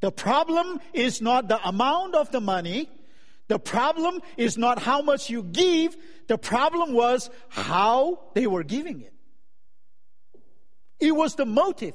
The 0.00 0.12
problem 0.12 0.80
is 0.92 1.22
not 1.22 1.48
the 1.48 1.66
amount 1.66 2.14
of 2.14 2.30
the 2.30 2.40
money. 2.40 2.90
The 3.48 3.58
problem 3.58 4.20
is 4.36 4.58
not 4.58 4.78
how 4.78 5.02
much 5.02 5.30
you 5.30 5.42
give. 5.42 5.96
The 6.26 6.38
problem 6.38 6.92
was 6.92 7.30
how 7.48 8.20
they 8.34 8.46
were 8.46 8.64
giving 8.64 9.00
it. 9.02 9.14
It 11.00 11.12
was 11.12 11.34
the 11.36 11.46
motive. 11.46 11.94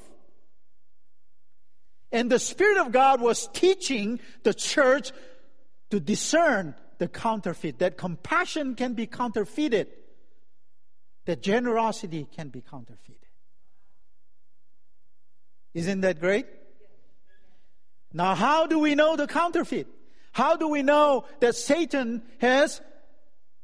And 2.12 2.32
the 2.32 2.40
Spirit 2.40 2.78
of 2.78 2.92
God 2.92 3.22
was 3.22 3.48
teaching 3.54 4.20
the 4.44 4.54
church 4.54 5.12
to 5.92 6.00
discern 6.00 6.76
the 6.98 7.08
counterfeit, 7.08 7.80
that 7.80 7.98
compassion 7.98 8.76
can 8.76 8.94
be 8.94 9.08
counterfeited, 9.08 9.88
that 11.26 11.42
generosity 11.42 12.28
can 12.36 12.50
be 12.50 12.62
counterfeited. 12.62 13.16
Isn't 15.74 16.02
that 16.02 16.20
great? 16.20 16.46
Now, 18.12 18.36
how 18.36 18.68
do 18.68 18.80
we 18.80 18.96
know 18.96 19.16
the 19.16 19.28
counterfeit? 19.28 19.88
How 20.32 20.56
do 20.56 20.68
we 20.68 20.84
know 20.84 21.26
that 21.40 21.56
Satan 21.56 22.24
has 22.40 22.82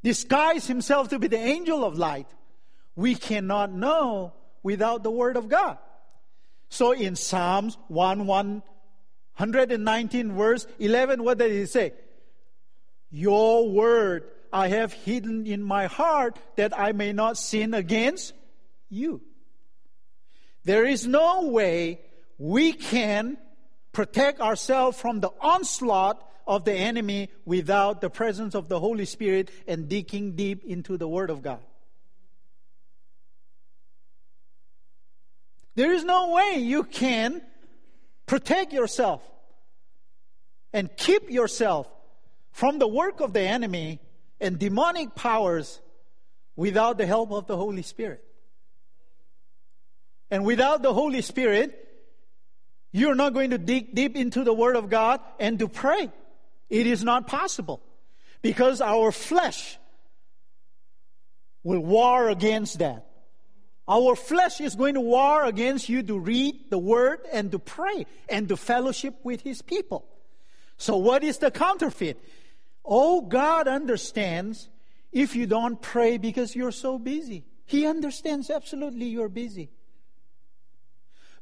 disguised 0.03 0.67
himself 0.67 1.09
to 1.09 1.19
be 1.19 1.27
the 1.27 1.37
angel 1.37 1.83
of 1.83 1.97
light? 1.97 2.27
We 2.95 3.15
cannot 3.15 3.71
know 3.71 4.33
without 4.63 5.03
the 5.03 5.11
Word 5.11 5.35
of 5.35 5.49
God. 5.49 5.77
So 6.69 6.91
in 6.91 7.15
Psalms 7.15 7.77
1 7.87 8.25
119 8.25 10.33
verse 10.33 10.67
11, 10.79 11.23
what 11.23 11.37
did 11.37 11.51
he 11.51 11.65
say? 11.65 11.93
Your 13.11 13.69
word 13.69 14.23
I 14.51 14.69
have 14.69 14.93
hidden 14.93 15.45
in 15.45 15.61
my 15.61 15.87
heart 15.87 16.39
that 16.55 16.77
I 16.77 16.93
may 16.93 17.11
not 17.11 17.37
sin 17.37 17.73
against 17.73 18.33
you. 18.89 19.21
There 20.63 20.85
is 20.85 21.05
no 21.05 21.47
way 21.47 21.99
we 22.37 22.73
can 22.73 23.37
protect 23.91 24.41
ourselves 24.41 24.99
from 24.99 25.19
the 25.19 25.31
onslaught 25.41 26.21
of 26.47 26.65
the 26.65 26.73
enemy 26.73 27.29
without 27.45 28.01
the 28.01 28.09
presence 28.09 28.55
of 28.55 28.69
the 28.69 28.79
Holy 28.79 29.05
Spirit 29.05 29.51
and 29.67 29.89
digging 29.89 30.35
deep 30.35 30.63
into 30.63 30.97
the 30.97 31.07
Word 31.07 31.29
of 31.29 31.41
God. 31.41 31.59
There 35.75 35.93
is 35.93 36.03
no 36.03 36.31
way 36.31 36.59
you 36.59 36.83
can 36.83 37.41
protect 38.25 38.73
yourself 38.73 39.21
and 40.73 40.89
keep 40.95 41.29
yourself 41.29 41.87
from 42.51 42.79
the 42.79 42.87
work 42.87 43.19
of 43.19 43.33
the 43.33 43.41
enemy 43.41 43.99
and 44.39 44.57
demonic 44.57 45.15
powers 45.15 45.79
without 46.55 46.97
the 46.97 47.05
help 47.05 47.31
of 47.31 47.47
the 47.47 47.57
Holy 47.57 47.81
Spirit. 47.81 48.23
And 50.31 50.45
without 50.45 50.81
the 50.81 50.93
Holy 50.93 51.21
Spirit, 51.21 51.81
you're 52.91 53.15
not 53.15 53.33
going 53.33 53.49
to 53.49 53.57
dig 53.57 53.93
deep 53.93 54.15
into 54.15 54.43
the 54.43 54.53
Word 54.53 54.77
of 54.77 54.89
God 54.89 55.19
and 55.39 55.59
to 55.59 55.67
pray. 55.67 56.09
It 56.69 56.87
is 56.87 57.03
not 57.03 57.27
possible 57.27 57.81
because 58.41 58.79
our 58.79 59.11
flesh 59.11 59.77
will 61.63 61.81
war 61.81 62.29
against 62.29 62.79
that. 62.79 63.05
Our 63.87 64.15
flesh 64.15 64.61
is 64.61 64.75
going 64.75 64.95
to 64.95 65.01
war 65.01 65.45
against 65.45 65.89
you 65.89 66.01
to 66.03 66.17
read 66.17 66.71
the 66.71 66.77
word 66.77 67.19
and 67.31 67.51
to 67.51 67.59
pray 67.59 68.07
and 68.27 68.49
to 68.49 68.57
fellowship 68.57 69.15
with 69.23 69.41
his 69.41 69.61
people. 69.61 70.05
So, 70.77 70.97
what 70.97 71.23
is 71.23 71.37
the 71.37 71.51
counterfeit? 71.51 72.19
Oh, 72.83 73.21
God 73.21 73.67
understands 73.67 74.69
if 75.11 75.35
you 75.35 75.45
don't 75.45 75.81
pray 75.81 76.17
because 76.17 76.55
you're 76.55 76.71
so 76.71 76.97
busy. 76.97 77.45
He 77.65 77.85
understands 77.85 78.49
absolutely 78.49 79.05
you're 79.05 79.29
busy. 79.29 79.69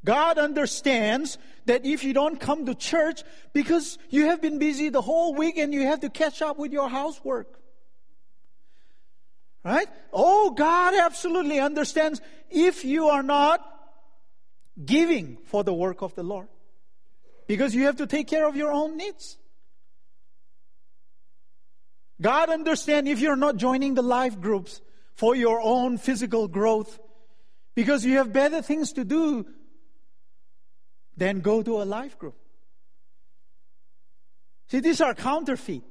God 0.05 0.37
understands 0.37 1.37
that 1.65 1.85
if 1.85 2.03
you 2.03 2.13
don't 2.13 2.39
come 2.39 2.65
to 2.65 2.75
church 2.75 3.23
because 3.53 3.97
you 4.09 4.25
have 4.25 4.41
been 4.41 4.59
busy 4.59 4.89
the 4.89 5.01
whole 5.01 5.33
week 5.33 5.57
and 5.57 5.73
you 5.73 5.87
have 5.87 6.01
to 6.01 6.09
catch 6.09 6.41
up 6.41 6.57
with 6.57 6.73
your 6.73 6.89
housework. 6.89 7.59
Right? 9.63 9.87
Oh, 10.11 10.51
God 10.51 10.93
absolutely 10.93 11.59
understands 11.59 12.21
if 12.49 12.83
you 12.83 13.07
are 13.07 13.23
not 13.23 13.61
giving 14.83 15.37
for 15.45 15.63
the 15.63 15.73
work 15.73 16.01
of 16.01 16.15
the 16.15 16.23
Lord. 16.23 16.47
Because 17.47 17.73
you 17.73 17.85
have 17.85 17.97
to 17.97 18.07
take 18.07 18.27
care 18.27 18.47
of 18.47 18.55
your 18.55 18.71
own 18.71 18.97
needs. 18.97 19.37
God 22.21 22.49
understands 22.49 23.09
if 23.09 23.19
you're 23.19 23.35
not 23.35 23.57
joining 23.57 23.95
the 23.95 24.01
life 24.01 24.39
groups 24.39 24.81
for 25.15 25.35
your 25.35 25.59
own 25.61 25.97
physical 25.97 26.47
growth 26.47 26.99
because 27.75 28.05
you 28.05 28.17
have 28.17 28.31
better 28.31 28.61
things 28.61 28.93
to 28.93 29.03
do 29.03 29.45
than 31.17 31.41
go 31.41 31.61
to 31.61 31.81
a 31.81 31.85
life 31.85 32.17
group. 32.17 32.35
See, 34.69 34.79
these 34.79 35.01
are 35.01 35.13
counterfeit 35.13 35.83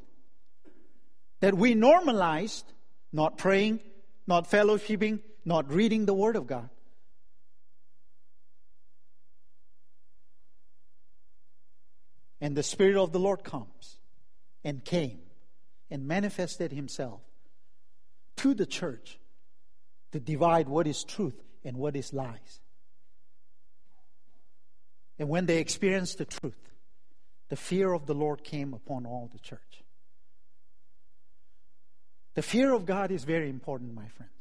that 1.41 1.55
we 1.55 1.75
normalized 1.75 2.72
not 3.13 3.39
praying, 3.39 3.81
not 4.27 4.51
fellowshipping, 4.51 5.21
not 5.45 5.71
reading 5.71 6.07
the 6.07 6.15
Word 6.15 6.37
of 6.37 6.47
God. 6.47 6.69
And 12.41 12.57
the 12.57 12.63
Spirit 12.63 12.97
of 12.97 13.13
the 13.13 13.21
Lord 13.21 13.45
comes 13.45 13.99
and 14.65 14.85
came 14.85 15.21
and 15.91 16.07
manifested 16.09 16.73
Himself 16.73 17.21
to 18.37 18.55
the 18.55 18.67
church 18.67 19.19
to 20.13 20.21
divide 20.21 20.69
what 20.69 20.87
is 20.87 21.05
truth 21.05 21.41
and 21.65 21.77
what 21.77 21.95
is 21.95 22.13
lies. 22.13 22.61
And 25.19 25.29
when 25.29 25.47
they 25.47 25.59
experienced 25.59 26.19
the 26.19 26.25
truth, 26.25 26.59
the 27.49 27.57
fear 27.57 27.93
of 27.93 28.07
the 28.07 28.15
Lord 28.15 28.43
came 28.43 28.75
upon 28.75 29.07
all 29.07 29.31
the 29.33 29.39
church. 29.39 29.82
The 32.35 32.43
fear 32.43 32.73
of 32.73 32.87
God 32.87 33.11
is 33.11 33.25
very 33.25 33.51
important, 33.51 33.95
my 33.95 34.09
friends, 34.09 34.33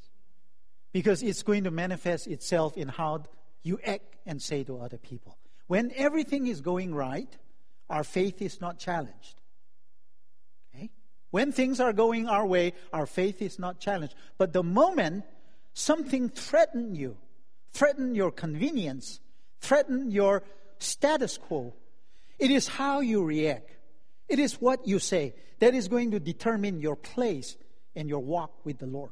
because 0.94 1.22
it's 1.22 1.44
going 1.44 1.66
to 1.66 1.72
manifest 1.72 2.28
itself 2.28 2.78
in 2.78 2.88
how 2.88 3.24
you 3.64 3.80
act 3.86 4.16
and 4.26 4.42
say 4.42 4.64
to 4.64 4.80
other 4.80 4.98
people. 4.98 5.38
When 5.68 5.92
everything 5.96 6.48
is 6.48 6.62
going 6.62 6.94
right, 6.96 7.30
our 7.90 8.04
faith 8.04 8.42
is 8.42 8.62
not 8.62 8.80
challenged. 8.80 9.42
Okay? 10.74 10.90
When 11.32 11.52
things 11.52 11.80
are 11.80 11.94
going 11.94 12.28
our 12.28 12.46
way, 12.46 12.74
our 12.94 13.06
faith 13.06 13.42
is 13.42 13.60
not 13.60 13.80
challenged. 13.80 14.16
But 14.38 14.54
the 14.54 14.64
moment 14.64 15.26
something 15.74 16.30
threatens 16.30 16.98
you, 16.98 17.18
threaten 17.74 18.16
your 18.16 18.32
convenience, 18.32 19.20
threaten 19.60 20.12
your 20.12 20.44
status 20.80 21.38
quo, 21.38 21.74
it 22.40 22.52
is 22.52 22.68
how 22.68 23.02
you 23.02 23.24
react. 23.24 23.70
It 24.28 24.40
is 24.40 24.60
what 24.60 24.88
you 24.88 25.00
say 25.00 25.36
that 25.60 25.76
is 25.76 25.88
going 25.88 26.12
to 26.12 26.20
determine 26.20 26.80
your 26.80 26.96
place 26.96 27.56
and 27.96 28.10
your 28.10 28.20
walk 28.20 28.66
with 28.66 28.80
the 28.80 28.88
Lord. 28.88 29.12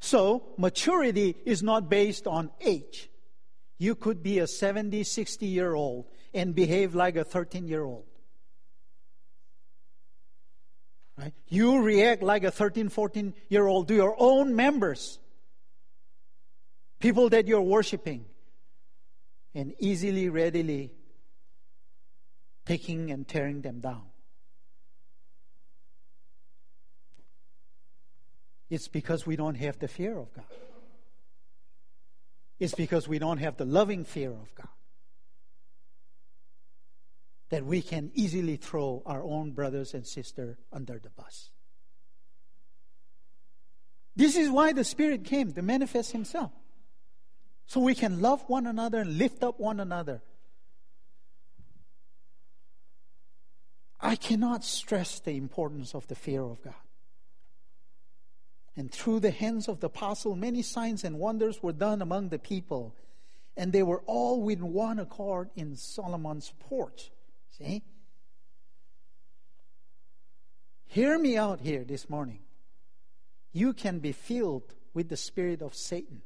So, 0.00 0.42
maturity 0.58 1.36
is 1.44 1.62
not 1.62 1.88
based 1.88 2.26
on 2.26 2.50
age. 2.60 3.08
You 3.78 3.94
could 3.94 4.22
be 4.22 4.40
a 4.40 4.46
70, 4.46 5.04
60 5.04 5.46
year 5.46 5.74
old 5.74 6.06
and 6.34 6.54
behave 6.54 6.94
like 6.94 7.16
a 7.16 7.24
13 7.24 7.68
year 7.68 7.84
old. 7.84 8.04
Right? 11.16 11.34
You 11.46 11.82
react 11.82 12.22
like 12.22 12.42
a 12.42 12.50
13, 12.50 12.88
14 12.88 13.34
year 13.48 13.66
old 13.66 13.88
to 13.88 13.94
your 13.94 14.16
own 14.18 14.56
members, 14.56 15.20
people 16.98 17.28
that 17.28 17.46
you're 17.46 17.60
worshiping, 17.60 18.24
and 19.54 19.74
easily, 19.78 20.28
readily 20.28 20.90
taking 22.64 23.10
and 23.10 23.26
tearing 23.26 23.60
them 23.60 23.80
down. 23.80 24.11
It's 28.72 28.88
because 28.88 29.26
we 29.26 29.36
don't 29.36 29.56
have 29.56 29.78
the 29.80 29.86
fear 29.86 30.16
of 30.16 30.32
God. 30.32 30.46
It's 32.58 32.74
because 32.74 33.06
we 33.06 33.18
don't 33.18 33.36
have 33.36 33.58
the 33.58 33.66
loving 33.66 34.02
fear 34.02 34.30
of 34.30 34.54
God. 34.54 34.72
That 37.50 37.66
we 37.66 37.82
can 37.82 38.10
easily 38.14 38.56
throw 38.56 39.02
our 39.04 39.22
own 39.22 39.50
brothers 39.50 39.92
and 39.92 40.06
sisters 40.06 40.56
under 40.72 40.98
the 40.98 41.10
bus. 41.10 41.50
This 44.16 44.38
is 44.38 44.48
why 44.48 44.72
the 44.72 44.84
Spirit 44.84 45.24
came 45.24 45.52
to 45.52 45.60
manifest 45.60 46.12
Himself. 46.12 46.52
So 47.66 47.78
we 47.78 47.94
can 47.94 48.22
love 48.22 48.42
one 48.46 48.66
another 48.66 49.00
and 49.00 49.18
lift 49.18 49.42
up 49.42 49.60
one 49.60 49.80
another. 49.80 50.22
I 54.00 54.16
cannot 54.16 54.64
stress 54.64 55.20
the 55.20 55.36
importance 55.36 55.94
of 55.94 56.06
the 56.06 56.14
fear 56.14 56.42
of 56.42 56.62
God. 56.62 56.72
And 58.76 58.90
through 58.90 59.20
the 59.20 59.30
hands 59.30 59.68
of 59.68 59.80
the 59.80 59.86
apostle, 59.86 60.34
many 60.34 60.62
signs 60.62 61.04
and 61.04 61.18
wonders 61.18 61.62
were 61.62 61.72
done 61.72 62.00
among 62.00 62.30
the 62.30 62.38
people. 62.38 62.94
And 63.56 63.72
they 63.72 63.82
were 63.82 64.02
all 64.06 64.40
with 64.40 64.60
one 64.60 64.98
accord 64.98 65.50
in 65.54 65.76
Solomon's 65.76 66.52
porch. 66.58 67.10
See? 67.58 67.82
Hear 70.86 71.18
me 71.18 71.36
out 71.36 71.60
here 71.60 71.84
this 71.84 72.08
morning. 72.08 72.40
You 73.52 73.74
can 73.74 73.98
be 73.98 74.12
filled 74.12 74.74
with 74.94 75.08
the 75.08 75.16
spirit 75.16 75.62
of 75.62 75.74
Satan, 75.74 76.22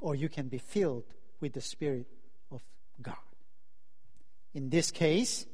or 0.00 0.14
you 0.14 0.28
can 0.28 0.48
be 0.48 0.58
filled 0.58 1.04
with 1.40 1.52
the 1.52 1.60
spirit 1.60 2.06
of 2.50 2.62
God. 3.02 3.16
In 4.54 4.70
this 4.70 4.90
case, 4.90 5.46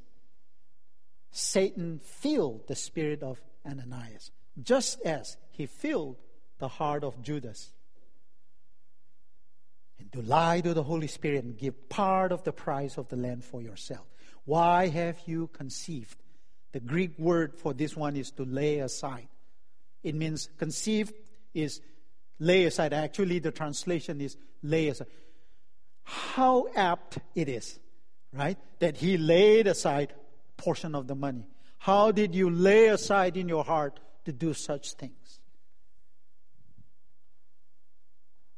Satan 1.37 1.99
filled 1.99 2.69
the 2.69 2.77
spirit 2.77 3.25
of 3.25 3.43
Ananias, 3.67 4.31
just 4.63 5.01
as 5.05 5.37
he 5.51 5.67
filled 5.67 6.17
the 6.59 6.69
heart 6.69 7.03
of 7.03 7.21
Judas. 7.23 7.73
And 9.99 10.13
to 10.13 10.23
lie 10.23 10.61
to 10.61 10.73
the 10.73 10.85
Holy 10.85 11.09
Spirit 11.09 11.43
and 11.43 11.59
give 11.59 11.89
part 11.89 12.31
of 12.31 12.45
the 12.45 12.53
price 12.53 12.99
of 12.99 13.09
the 13.09 13.17
land 13.17 13.43
for 13.43 13.61
yourself. 13.61 14.07
Why 14.45 14.87
have 14.87 15.19
you 15.27 15.49
conceived? 15.49 16.23
The 16.71 16.79
Greek 16.79 17.19
word 17.19 17.59
for 17.59 17.75
this 17.75 17.97
one 17.97 18.15
is 18.15 18.31
to 18.33 18.45
lay 18.45 18.79
aside. 18.79 19.27
It 20.05 20.15
means 20.15 20.49
conceived 20.57 21.15
is 21.53 21.81
lay 22.39 22.67
aside. 22.67 22.93
Actually, 22.93 23.41
the 23.41 23.51
translation 23.51 24.21
is 24.21 24.37
lay 24.63 24.87
aside. 24.87 25.09
How 26.05 26.69
apt 26.77 27.19
it 27.35 27.49
is, 27.49 27.81
right? 28.33 28.59
That 28.79 28.99
he 28.99 29.19
laid 29.19 29.67
aside 29.67 30.13
portion 30.65 30.95
of 30.95 31.07
the 31.07 31.15
money. 31.15 31.47
How 31.79 32.11
did 32.11 32.35
you 32.35 32.49
lay 32.49 32.87
aside 32.87 33.37
in 33.37 33.49
your 33.49 33.65
heart 33.65 34.01
to 34.25 34.33
do 34.33 34.55
such 34.55 34.95
things? 34.95 35.41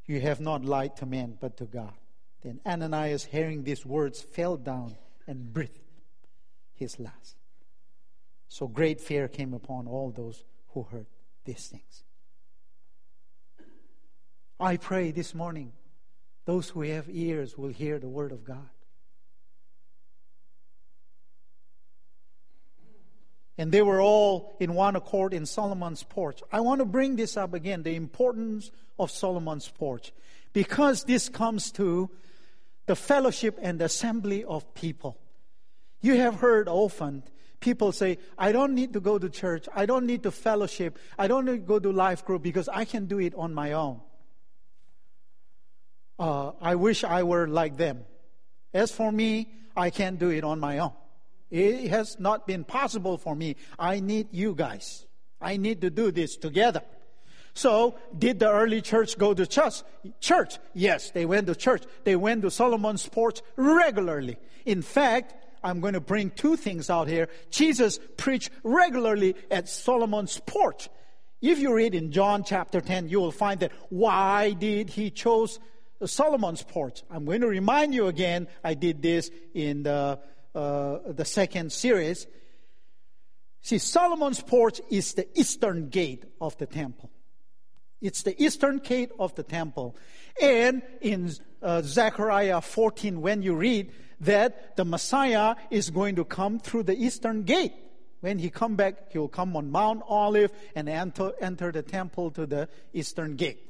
You 0.07 0.21
have 0.21 0.41
not 0.41 0.65
lied 0.65 0.97
to 0.99 1.07
man, 1.07 1.37
but 1.41 1.57
to 1.57 1.65
God. 1.65 1.95
Then 2.43 2.61
Ananias, 2.65 3.25
hearing 3.25 3.65
these 3.65 3.85
words, 3.85 4.23
fell 4.23 4.57
down 4.57 4.97
and 5.27 5.53
breathed 5.53 5.81
his 6.75 7.01
last. 7.01 7.37
So 8.49 8.69
great 8.69 9.01
fear 9.01 9.27
came 9.27 9.53
upon 9.53 9.89
all 9.89 10.13
those 10.13 10.45
who 10.69 10.85
heard 10.85 11.07
these 11.45 11.67
things. 11.67 12.05
I 14.61 14.77
pray 14.77 15.11
this 15.11 15.35
morning, 15.35 15.73
those 16.45 16.69
who 16.71 16.83
have 16.83 17.07
ears 17.09 17.59
will 17.59 17.71
hear 17.71 17.99
the 17.99 18.09
word 18.09 18.31
of 18.31 18.45
God. 18.45 18.69
And 23.59 23.73
they 23.73 23.83
were 23.83 24.01
all 24.01 24.57
in 24.61 24.75
one 24.75 24.97
accord 24.97 25.33
in 25.33 25.47
Solomon's 25.47 26.03
porch. 26.03 26.43
I 26.53 26.61
want 26.61 26.81
to 26.81 26.85
bring 26.85 27.17
this 27.17 27.37
up 27.37 27.55
again 27.55 27.83
the 27.83 27.95
importance 27.95 28.71
of 28.99 29.11
Solomon's 29.11 29.69
porch 29.69 30.13
because 30.53 31.05
this 31.05 31.29
comes 31.29 31.71
to 31.73 32.11
the 32.87 32.97
fellowship 32.97 33.59
and 33.61 33.79
the 33.79 33.87
assembly 33.87 34.45
of 34.45 34.75
people. 34.75 35.19
You 36.01 36.17
have 36.17 36.37
heard 36.37 36.69
often 36.69 37.23
people 37.61 37.93
say, 37.93 38.19
I 38.39 38.53
don't 38.53 38.75
need 38.75 38.93
to 38.93 39.01
go 39.01 39.19
to 39.19 39.29
church, 39.29 39.69
I 39.75 39.87
don't 39.87 40.07
need 40.07 40.23
to 40.25 40.31
fellowship, 40.31 40.99
I 41.19 41.27
don't 41.27 41.47
need 41.47 41.53
to 41.53 41.67
go 41.67 41.79
to 41.79 41.91
life 41.91 42.25
group 42.25 42.43
because 42.43 42.69
I 42.69 42.85
can 42.85 43.07
do 43.07 43.19
it 43.19 43.35
on 43.35 43.55
my 43.55 43.73
own. 43.73 44.01
Uh, 46.19 46.53
I 46.61 46.77
wish 46.77 47.05
I 47.05 47.23
were 47.23 47.47
like 47.47 47.77
them. 47.77 48.05
As 48.73 48.91
for 48.91 49.11
me, 49.11 49.53
I 49.77 49.91
can't 49.91 50.19
do 50.19 50.31
it 50.31 50.45
on 50.45 50.61
my 50.61 50.79
own. 50.79 50.93
It 51.51 51.89
has 51.89 52.19
not 52.19 52.47
been 52.47 52.65
possible 52.65 53.19
for 53.19 53.35
me. 53.35 53.57
I 53.79 54.01
need 54.01 54.29
you 54.33 54.55
guys. 54.55 55.07
I 55.41 55.57
need 55.57 55.81
to 55.83 55.91
do 55.91 56.11
this 56.11 56.37
together. 56.37 56.83
So, 57.55 57.97
did 58.17 58.39
the 58.39 58.51
early 58.51 58.83
church 58.83 59.17
go 59.17 59.33
to 59.33 59.47
church? 59.47 59.83
Church. 60.21 60.59
Yes, 60.75 61.11
they 61.13 61.25
went 61.25 61.47
to 61.47 61.55
church. 61.55 61.85
They 62.05 62.15
went 62.15 62.43
to 62.43 62.51
Solomon's 62.51 63.09
porch 63.09 63.41
regularly. 63.57 64.37
In 64.67 64.83
fact, 64.83 65.35
I'm 65.65 65.81
going 65.81 65.95
to 65.95 66.01
bring 66.01 66.31
two 66.31 66.57
things 66.57 66.91
out 66.91 67.09
here. 67.09 67.29
Jesus 67.51 67.99
preached 68.17 68.51
regularly 68.63 69.37
at 69.51 69.69
Solomon's 69.69 70.39
porch. 70.45 70.91
If 71.41 71.59
you 71.59 71.75
read 71.75 71.95
in 71.95 72.13
John 72.13 72.45
chapter 72.45 72.81
10, 72.81 73.09
you 73.09 73.21
will 73.21 73.33
find 73.33 73.61
that 73.61 73.73
why 73.89 74.53
did 74.53 74.91
he 74.91 75.11
chose 75.11 75.59
Solomon's 76.05 76.63
porch? 76.63 77.03
I'm 77.11 77.25
going 77.25 77.41
to 77.41 77.47
remind 77.49 77.95
you 77.95 78.07
again. 78.07 78.49
I 78.63 78.75
did 78.75 79.01
this 79.01 79.31
in 79.55 79.83
the, 79.83 80.19
uh, 80.57 81.13
the 81.13 81.25
second 81.25 81.71
series. 81.71 82.27
See, 83.61 83.79
Solomon's 83.79 84.41
porch 84.41 84.81
is 84.91 85.15
the 85.15 85.29
eastern 85.39 85.89
gate 85.91 86.25
of 86.41 86.57
the 86.59 86.67
temple. 86.67 87.11
It's 88.01 88.23
the 88.23 88.41
eastern 88.43 88.79
gate 88.79 89.11
of 89.19 89.35
the 89.35 89.43
temple. 89.43 89.97
And 90.41 90.83
in 91.01 91.33
uh, 91.63 91.83
Zechariah 91.83 92.61
14, 92.61 93.21
when 93.21 93.43
you 93.43 93.55
read 93.55 93.93
that 94.21 94.77
the 94.77 94.85
Messiah 94.85 95.57
is 95.71 95.91
going 95.91 96.17
to 96.17 96.25
come 96.25 96.59
through 96.59 96.85
the 96.85 96.97
eastern 96.97 97.43
gate. 97.43 97.75
When 98.21 98.39
he 98.39 98.49
come 98.49 98.77
back, 98.77 99.13
he 99.13 99.19
will 99.19 99.29
come 99.29 99.57
on 99.57 99.71
Mount 99.71 100.03
Olive 100.09 100.51
and 100.75 100.89
enter, 100.89 101.33
enter 101.41 101.71
the 101.71 101.83
temple 101.83 102.31
to 102.33 102.47
the 102.47 102.69
eastern 102.93 103.37
gate. 103.37 103.61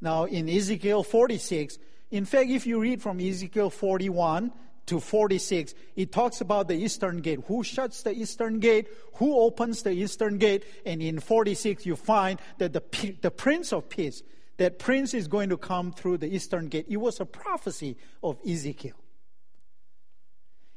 Now 0.00 0.24
in 0.24 0.48
Ezekiel 0.48 1.02
46, 1.02 1.78
in 2.10 2.24
fact, 2.24 2.50
if 2.50 2.66
you 2.66 2.80
read 2.80 3.02
from 3.02 3.20
Ezekiel 3.20 3.70
41 3.70 4.52
to 4.86 5.00
46, 5.00 5.74
it 5.96 6.12
talks 6.12 6.40
about 6.40 6.68
the 6.68 6.74
eastern 6.74 7.18
gate. 7.20 7.40
Who 7.46 7.62
shuts 7.62 8.02
the 8.02 8.12
eastern 8.12 8.58
gate? 8.58 8.88
Who 9.14 9.38
opens 9.38 9.82
the 9.82 9.92
eastern 9.92 10.38
gate? 10.38 10.64
And 10.84 11.00
in 11.00 11.20
46, 11.20 11.86
you 11.86 11.96
find 11.96 12.40
that 12.58 12.72
the, 12.72 13.16
the 13.20 13.30
Prince 13.30 13.72
of 13.72 13.88
Peace, 13.88 14.22
that 14.56 14.78
prince 14.78 15.14
is 15.14 15.26
going 15.26 15.48
to 15.48 15.56
come 15.56 15.90
through 15.90 16.18
the 16.18 16.34
eastern 16.34 16.68
gate. 16.68 16.86
It 16.88 16.98
was 16.98 17.18
a 17.18 17.24
prophecy 17.24 17.96
of 18.22 18.38
Ezekiel. 18.46 18.96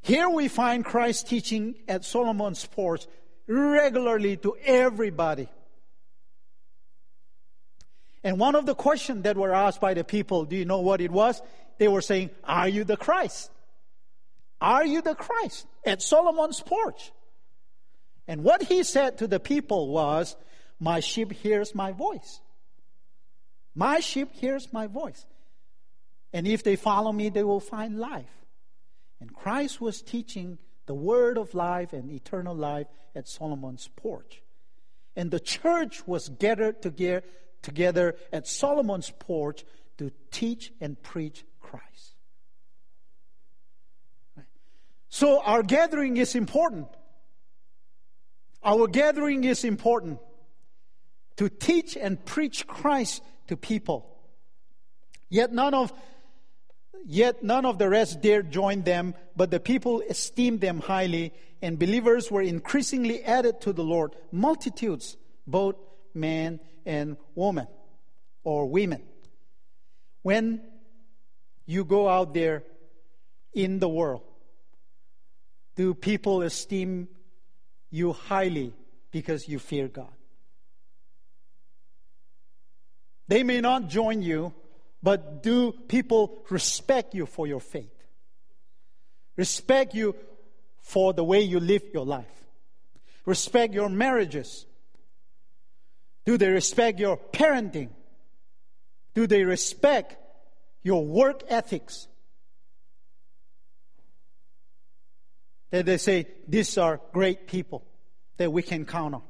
Here 0.02 0.30
we 0.30 0.48
find 0.48 0.86
Christ 0.86 1.28
teaching 1.28 1.76
at 1.88 2.06
Solomon's 2.06 2.66
porch 2.66 3.08
regularly 3.48 4.38
to 4.38 4.56
everybody. 4.64 5.50
And 8.24 8.40
one 8.40 8.56
of 8.56 8.66
the 8.66 8.76
questions 8.76 9.24
that 9.24 9.36
were 9.36 9.54
asked 9.54 9.82
by 9.82 9.94
the 9.94 10.04
people, 10.04 10.46
do 10.46 10.56
you 10.56 10.66
know 10.66 10.80
what 10.80 11.02
it 11.02 11.12
was? 11.12 11.42
They 11.78 11.88
were 11.88 12.02
saying, 12.02 12.30
Are 12.44 12.70
you 12.70 12.84
the 12.84 12.98
Christ? 12.98 13.52
Are 14.64 14.86
you 14.86 15.02
the 15.02 15.14
Christ? 15.14 15.68
At 15.86 16.02
Solomon's 16.02 16.62
porch. 16.62 17.12
And 18.30 18.46
what 18.46 18.64
he 18.64 18.84
said 18.84 19.18
to 19.18 19.28
the 19.28 19.40
people 19.40 19.90
was, 19.90 20.38
My 20.80 21.02
sheep 21.02 21.34
hears 21.34 21.76
my 21.76 21.92
voice. 21.92 22.40
My 23.76 24.00
sheep 24.00 24.32
hears 24.32 24.72
my 24.72 24.88
voice. 24.88 25.26
And 26.32 26.48
if 26.48 26.64
they 26.64 26.78
follow 26.78 27.12
me, 27.12 27.28
they 27.28 27.44
will 27.44 27.60
find 27.60 28.00
life. 28.00 28.46
And 29.20 29.34
Christ 29.36 29.82
was 29.82 30.02
teaching 30.02 30.58
the 30.86 30.94
word 30.94 31.38
of 31.38 31.54
life 31.54 31.92
and 31.92 32.10
eternal 32.10 32.56
life 32.56 32.88
at 33.16 33.28
Solomon's 33.28 33.90
porch. 33.98 34.42
And 35.16 35.30
the 35.30 35.42
church 35.42 36.08
was 36.08 36.30
gathered 36.30 36.82
together, 37.62 38.16
at 38.32 38.48
Solomon's 38.48 39.12
porch 39.12 39.66
to 39.98 40.12
teach 40.32 40.72
and 40.80 41.02
preach 41.02 41.46
Christ. 41.60 42.13
So 45.14 45.40
our 45.42 45.62
gathering 45.62 46.18
is 46.18 46.34
important. 46.34 46.88
Our 48.64 48.88
gathering 48.88 49.44
is 49.44 49.64
important 49.64 50.18
to 51.36 51.50
teach 51.50 51.96
and 51.96 52.26
preach 52.26 52.66
Christ 52.66 53.22
to 53.48 53.56
people. 53.56 54.10
Yet 55.30 55.54
none 55.54 55.76
of 55.76 55.94
yet 57.06 57.44
none 57.44 57.64
of 57.64 57.78
the 57.78 57.90
rest 57.90 58.22
dared 58.22 58.50
join 58.50 58.82
them, 58.82 59.14
but 59.36 59.52
the 59.52 59.60
people 59.60 60.02
esteemed 60.02 60.62
them 60.62 60.80
highly, 60.80 61.32
and 61.62 61.78
believers 61.78 62.32
were 62.32 62.42
increasingly 62.42 63.24
added 63.24 63.62
to 63.62 63.72
the 63.72 63.84
Lord, 63.84 64.16
multitudes, 64.32 65.16
both 65.46 65.76
men 66.16 66.60
and 66.88 67.18
women 67.36 67.68
or 68.44 68.66
women. 68.66 69.04
When 70.24 70.64
you 71.68 71.86
go 71.86 72.10
out 72.10 72.34
there 72.34 72.64
in 73.54 73.78
the 73.78 73.88
world, 73.88 74.24
do 75.76 75.94
people 75.94 76.42
esteem 76.42 77.08
you 77.90 78.14
highly 78.14 78.74
because 79.12 79.48
you 79.48 79.60
fear 79.60 79.88
God? 79.88 80.14
They 83.28 83.44
may 83.44 83.62
not 83.62 83.90
join 83.90 84.22
you, 84.22 84.54
but 85.02 85.44
do 85.44 85.72
people 85.72 86.44
respect 86.50 87.16
you 87.16 87.26
for 87.26 87.48
your 87.48 87.60
faith? 87.60 87.92
Respect 89.36 89.96
you 89.96 90.16
for 90.82 91.14
the 91.14 91.24
way 91.24 91.42
you 91.42 91.60
live 91.60 91.84
your 91.94 92.06
life? 92.06 92.26
Respect 93.26 93.74
your 93.74 93.90
marriages? 93.90 94.66
Do 96.26 96.38
they 96.38 96.50
respect 96.50 97.00
your 97.00 97.18
parenting? 97.18 97.90
Do 99.14 99.28
they 99.28 99.44
respect 99.44 100.18
your 100.84 101.06
work 101.06 101.44
ethics? 101.48 102.08
That 105.74 105.88
they 105.88 105.98
say 105.98 106.28
these 106.48 106.78
are 106.78 107.02
great 107.14 107.48
people 107.48 107.84
that 108.38 108.52
we 108.52 108.62
can 108.62 108.86
count 108.86 109.16
on. 109.16 109.24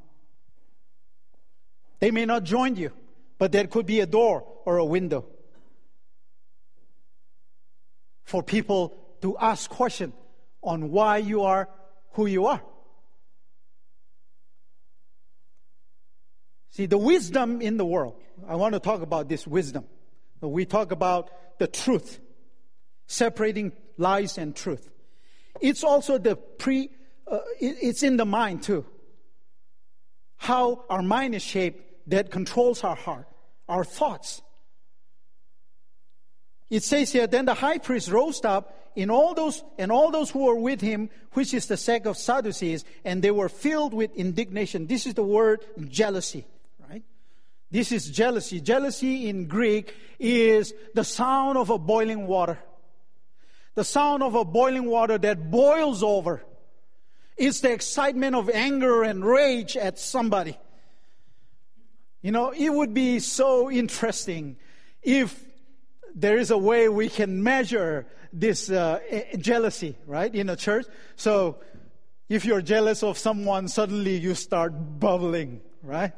They 2.02 2.12
may 2.12 2.26
not 2.26 2.44
join 2.44 2.76
you, 2.76 2.92
but 3.38 3.54
there 3.54 3.66
could 3.66 3.86
be 3.86 4.02
a 4.02 4.06
door 4.06 4.46
or 4.66 4.76
a 4.76 4.84
window 4.84 5.26
for 8.26 8.44
people 8.44 8.94
to 9.22 9.38
ask 9.38 9.70
questions 9.70 10.14
on 10.62 10.92
why 10.92 11.16
you 11.20 11.44
are 11.44 11.70
who 12.12 12.26
you 12.26 12.48
are. 12.48 12.62
See, 16.72 16.88
the 16.88 16.98
wisdom 16.98 17.62
in 17.62 17.78
the 17.78 17.86
world, 17.86 18.20
I 18.46 18.56
want 18.56 18.74
to 18.74 18.82
talk 18.82 19.02
about 19.02 19.30
this 19.30 19.48
wisdom. 19.48 19.86
We 20.42 20.66
talk 20.66 20.92
about 20.92 21.30
the 21.58 21.68
truth, 21.68 22.20
separating 23.08 23.72
lies 23.98 24.38
and 24.38 24.54
truth. 24.54 24.90
It's 25.62 25.84
also 25.84 26.18
the 26.18 26.36
pre, 26.36 26.90
uh, 27.28 27.40
it's 27.60 28.04
in 28.04 28.18
the 28.18 28.26
mind 28.26 28.64
too. 28.64 28.86
How 30.38 30.86
our 30.90 31.02
mind 31.02 31.36
is 31.36 31.44
shaped 31.44 32.10
that 32.10 32.32
controls 32.32 32.84
our 32.84 32.96
heart, 32.96 33.28
our 33.70 33.86
thoughts. 33.86 34.42
It 36.70 36.84
says 36.84 37.12
here, 37.12 37.28
then 37.28 37.46
the 37.46 37.54
high 37.54 37.78
priest 37.78 38.10
rose 38.10 38.44
up 38.44 38.78
in 38.96 39.10
all 39.10 39.34
those, 39.34 39.64
and 39.78 39.92
all 39.92 40.12
those 40.12 40.30
who 40.30 40.46
were 40.46 40.56
with 40.56 40.82
him, 40.82 41.10
which 41.34 41.54
is 41.54 41.68
the 41.68 41.78
sect 41.78 42.06
of 42.06 42.18
Sadducees, 42.18 42.84
and 43.06 43.22
they 43.22 43.32
were 43.32 43.50
filled 43.50 43.94
with 43.94 44.14
indignation. 44.16 44.88
This 44.88 45.06
is 45.06 45.14
the 45.14 45.24
word 45.24 45.66
jealousy, 45.88 46.46
right? 46.90 47.04
This 47.72 47.92
is 47.92 48.10
jealousy. 48.10 48.60
Jealousy 48.60 49.30
in 49.30 49.48
Greek 49.48 49.96
is 50.20 50.74
the 50.94 51.04
sound 51.04 51.58
of 51.58 51.70
a 51.70 51.78
boiling 51.78 52.28
water 52.28 52.60
the 53.76 53.84
sound 53.84 54.24
of 54.24 54.36
a 54.36 54.46
boiling 54.46 54.86
water 54.86 55.18
that 55.18 55.50
boils 55.50 56.04
over. 56.04 56.44
is 57.36 57.62
the 57.62 57.72
excitement 57.72 58.36
of 58.36 58.50
anger 58.50 59.04
and 59.04 59.26
rage 59.26 59.76
at 59.76 59.98
somebody. 59.98 60.56
You 62.22 62.32
know, 62.32 62.52
it 62.52 62.70
would 62.70 62.94
be 62.94 63.20
so 63.20 63.72
interesting 63.72 64.56
if 65.02 65.44
there 66.16 66.38
is 66.38 66.52
a 66.52 66.58
way 66.58 66.88
we 66.90 67.10
can 67.10 67.44
measure 67.44 68.06
this 68.32 68.70
uh, 68.70 69.00
jealousy, 69.38 69.98
right, 70.06 70.34
in 70.34 70.50
a 70.50 70.56
church. 70.56 70.86
So, 71.16 71.58
if 72.30 72.46
you're 72.46 72.62
jealous 72.62 73.04
of 73.04 73.18
someone, 73.18 73.68
suddenly 73.68 74.18
you 74.18 74.36
start 74.36 75.00
bubbling, 75.00 75.62
right? 75.82 76.14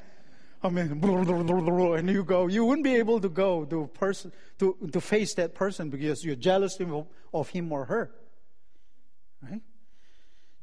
I 0.66 0.70
mean, 0.70 1.04
and 1.04 2.10
you 2.10 2.24
go, 2.24 2.48
you 2.48 2.66
wouldn't 2.66 2.84
be 2.84 2.96
able 2.96 3.20
to 3.22 3.30
go 3.30 3.66
to 3.66 3.88
person 3.94 4.32
to, 4.58 4.76
to 4.92 5.00
face 5.00 5.36
that 5.36 5.54
person 5.54 5.90
because 5.90 6.26
you're 6.26 6.36
jealous 6.36 6.80
of, 6.80 7.08
of 7.34 7.50
him 7.50 7.72
or 7.72 7.86
her. 7.86 8.12
Right? 9.44 9.62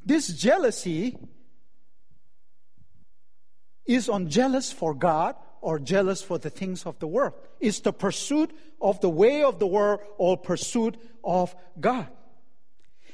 This 0.05 0.27
jealousy 0.27 1.17
is 3.87 4.09
on 4.09 4.29
jealous 4.29 4.73
for 4.73 4.93
God 4.93 5.37
or 5.61 5.79
jealous 5.79 6.21
for 6.21 6.39
the 6.39 6.51
things 6.51 6.85
of 6.85 6.99
the 6.99 7.07
world. 7.07 7.35
It's 7.61 7.79
the 7.81 7.93
pursuit 7.93 8.51
of 8.81 9.01
the 9.01 9.11
way 9.11 9.45
of 9.45 9.61
the 9.61 9.69
world 9.69 10.01
or 10.19 10.37
pursuit 10.37 10.97
of 11.23 11.55
God. 11.79 12.09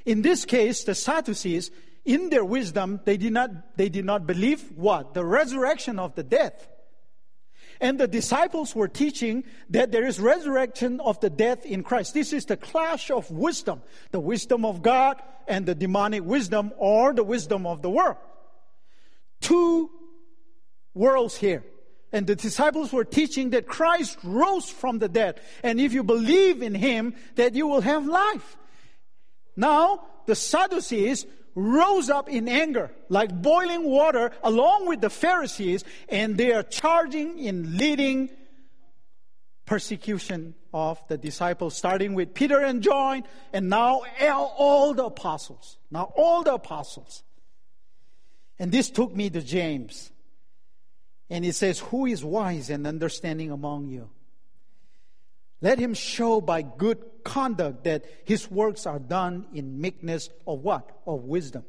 In 0.07 0.23
this 0.23 0.47
case, 0.47 0.85
the 0.85 0.95
Sadducees, 0.95 1.71
in 2.07 2.31
their 2.31 2.47
wisdom, 2.47 3.01
they 3.05 3.19
did 3.19 3.35
not, 3.35 3.77
they 3.77 3.91
did 3.91 4.07
not 4.07 4.27
believe 4.27 4.73
what? 4.75 5.13
The 5.13 5.25
resurrection 5.25 5.99
of 5.99 6.15
the 6.15 6.23
dead. 6.23 6.55
And 7.81 7.99
the 7.99 8.09
disciples 8.09 8.75
were 8.75 8.89
teaching 8.89 9.45
that 9.71 9.93
there 9.93 10.07
is 10.07 10.19
resurrection 10.19 11.01
of 11.01 11.21
the 11.21 11.31
death 11.31 11.65
in 11.65 11.83
Christ. 11.83 12.15
This 12.15 12.33
is 12.33 12.47
the 12.47 12.57
clash 12.57 13.11
of 13.11 13.31
wisdom, 13.31 13.83
the 14.11 14.21
wisdom 14.21 14.65
of 14.65 14.83
God 14.83 15.23
and 15.47 15.65
the 15.65 15.75
demonic 15.75 16.25
wisdom 16.25 16.73
or 16.77 17.15
the 17.15 17.25
wisdom 17.25 17.67
of 17.67 17.83
the 17.83 17.91
world. 17.91 18.17
Two 19.41 19.91
worlds 20.95 21.37
here. 21.37 21.65
and 22.13 22.27
the 22.27 22.37
disciples 22.37 22.93
were 22.93 23.05
teaching 23.05 23.51
that 23.51 23.67
Christ 23.67 24.19
rose 24.25 24.69
from 24.69 24.99
the 24.99 25.09
dead. 25.09 25.41
And 25.63 25.81
if 25.81 25.93
you 25.93 26.03
believe 26.03 26.63
in 26.63 26.75
him, 26.75 27.15
that 27.37 27.55
you 27.55 27.67
will 27.67 27.83
have 27.83 28.07
life. 28.07 28.57
Now, 29.57 30.07
the 30.27 30.35
Sadducees 30.35 31.27
rose 31.55 32.11
up 32.11 32.29
in 32.29 32.49
anger, 32.49 32.91
like 33.09 33.31
boiling 33.43 33.85
water, 33.85 34.33
along 34.43 34.87
with 34.87 35.01
the 35.01 35.11
Pharisees, 35.11 35.85
and 36.09 36.37
they 36.37 36.53
are 36.53 36.63
charging 36.63 37.39
in 37.39 37.77
leading 37.77 38.31
persecution 39.67 40.55
of 40.73 41.01
the 41.09 41.19
disciples, 41.19 41.77
starting 41.77 42.15
with 42.15 42.35
Peter 42.35 42.59
and 42.61 42.83
John, 42.83 43.25
and 43.53 43.69
now 43.69 44.03
all 44.31 44.95
the 44.95 45.05
apostles. 45.05 45.79
Now 45.91 46.13
all 46.17 46.43
the 46.43 46.55
apostles. 46.55 47.23
And 48.59 48.73
this 48.73 48.91
took 48.91 49.15
me 49.15 49.31
to 49.31 49.41
James. 49.41 50.11
And 51.31 51.45
he 51.45 51.53
says, 51.53 51.79
Who 51.79 52.07
is 52.07 52.25
wise 52.25 52.71
and 52.71 52.87
understanding 52.87 53.51
among 53.51 53.89
you? 53.89 54.11
Let 55.61 55.79
him 55.79 55.95
show 55.95 56.41
by 56.41 56.63
good 56.63 56.99
conduct 57.25 57.85
that 57.85 58.05
his 58.25 58.51
works 58.51 58.87
are 58.87 58.99
done 58.99 59.47
in 59.53 59.81
meekness 59.81 60.31
of 60.47 60.61
what? 60.61 60.89
Of 61.07 61.25
wisdom. 61.25 61.65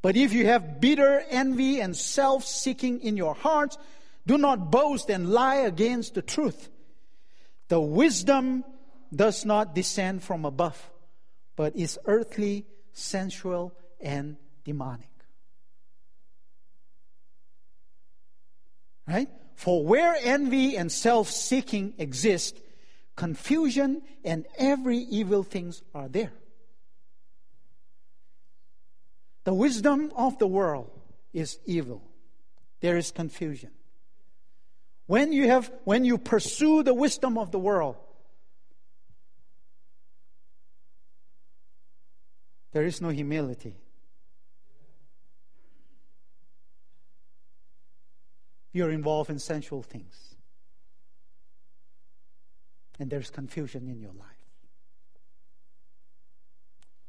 But 0.00 0.16
if 0.16 0.32
you 0.32 0.46
have 0.46 0.80
bitter 0.80 1.22
envy 1.30 1.80
and 1.80 1.96
self 1.96 2.44
seeking 2.44 3.00
in 3.00 3.16
your 3.16 3.34
hearts, 3.34 3.78
do 4.26 4.38
not 4.38 4.70
boast 4.70 5.10
and 5.10 5.30
lie 5.30 5.56
against 5.56 6.14
the 6.14 6.22
truth. 6.22 6.70
The 7.68 7.80
wisdom 7.80 8.64
does 9.14 9.44
not 9.44 9.74
descend 9.74 10.22
from 10.22 10.44
above, 10.44 10.90
but 11.56 11.76
is 11.76 11.98
earthly, 12.06 12.66
sensual, 12.92 13.74
and 14.00 14.36
demonic. 14.64 15.08
Right? 19.06 19.28
For 19.54 19.84
where 19.84 20.16
envy 20.20 20.76
and 20.76 20.90
self 20.90 21.28
seeking 21.28 21.94
exist, 21.98 22.60
confusion 23.16 24.02
and 24.24 24.46
every 24.58 24.98
evil 24.98 25.42
things 25.42 25.82
are 25.94 26.08
there. 26.08 26.32
The 29.44 29.54
wisdom 29.54 30.12
of 30.16 30.38
the 30.38 30.46
world 30.46 30.90
is 31.32 31.58
evil. 31.64 32.02
There 32.80 32.96
is 32.96 33.10
confusion. 33.10 33.70
When 35.06 35.32
you 35.32 35.48
have 35.48 35.70
when 35.84 36.04
you 36.04 36.18
pursue 36.18 36.82
the 36.82 36.94
wisdom 36.94 37.36
of 37.36 37.50
the 37.50 37.58
world, 37.58 37.96
there 42.72 42.84
is 42.84 43.00
no 43.00 43.08
humility. 43.08 43.81
You're 48.72 48.90
involved 48.90 49.30
in 49.30 49.38
sensual 49.38 49.82
things. 49.82 50.34
And 52.98 53.10
there's 53.10 53.30
confusion 53.30 53.88
in 53.88 54.00
your 54.00 54.12
life. 54.12 54.28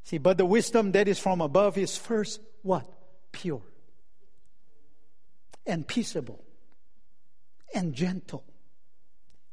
See, 0.04 0.18
but 0.18 0.38
the 0.38 0.46
wisdom 0.46 0.92
that 0.92 1.08
is 1.08 1.20
from 1.20 1.42
above 1.42 1.78
is 1.78 1.98
first 1.98 2.42
what? 2.62 2.86
Pure 3.32 3.62
and 5.66 5.88
peaceable 5.88 6.44
and 7.74 7.94
gentle 7.94 8.44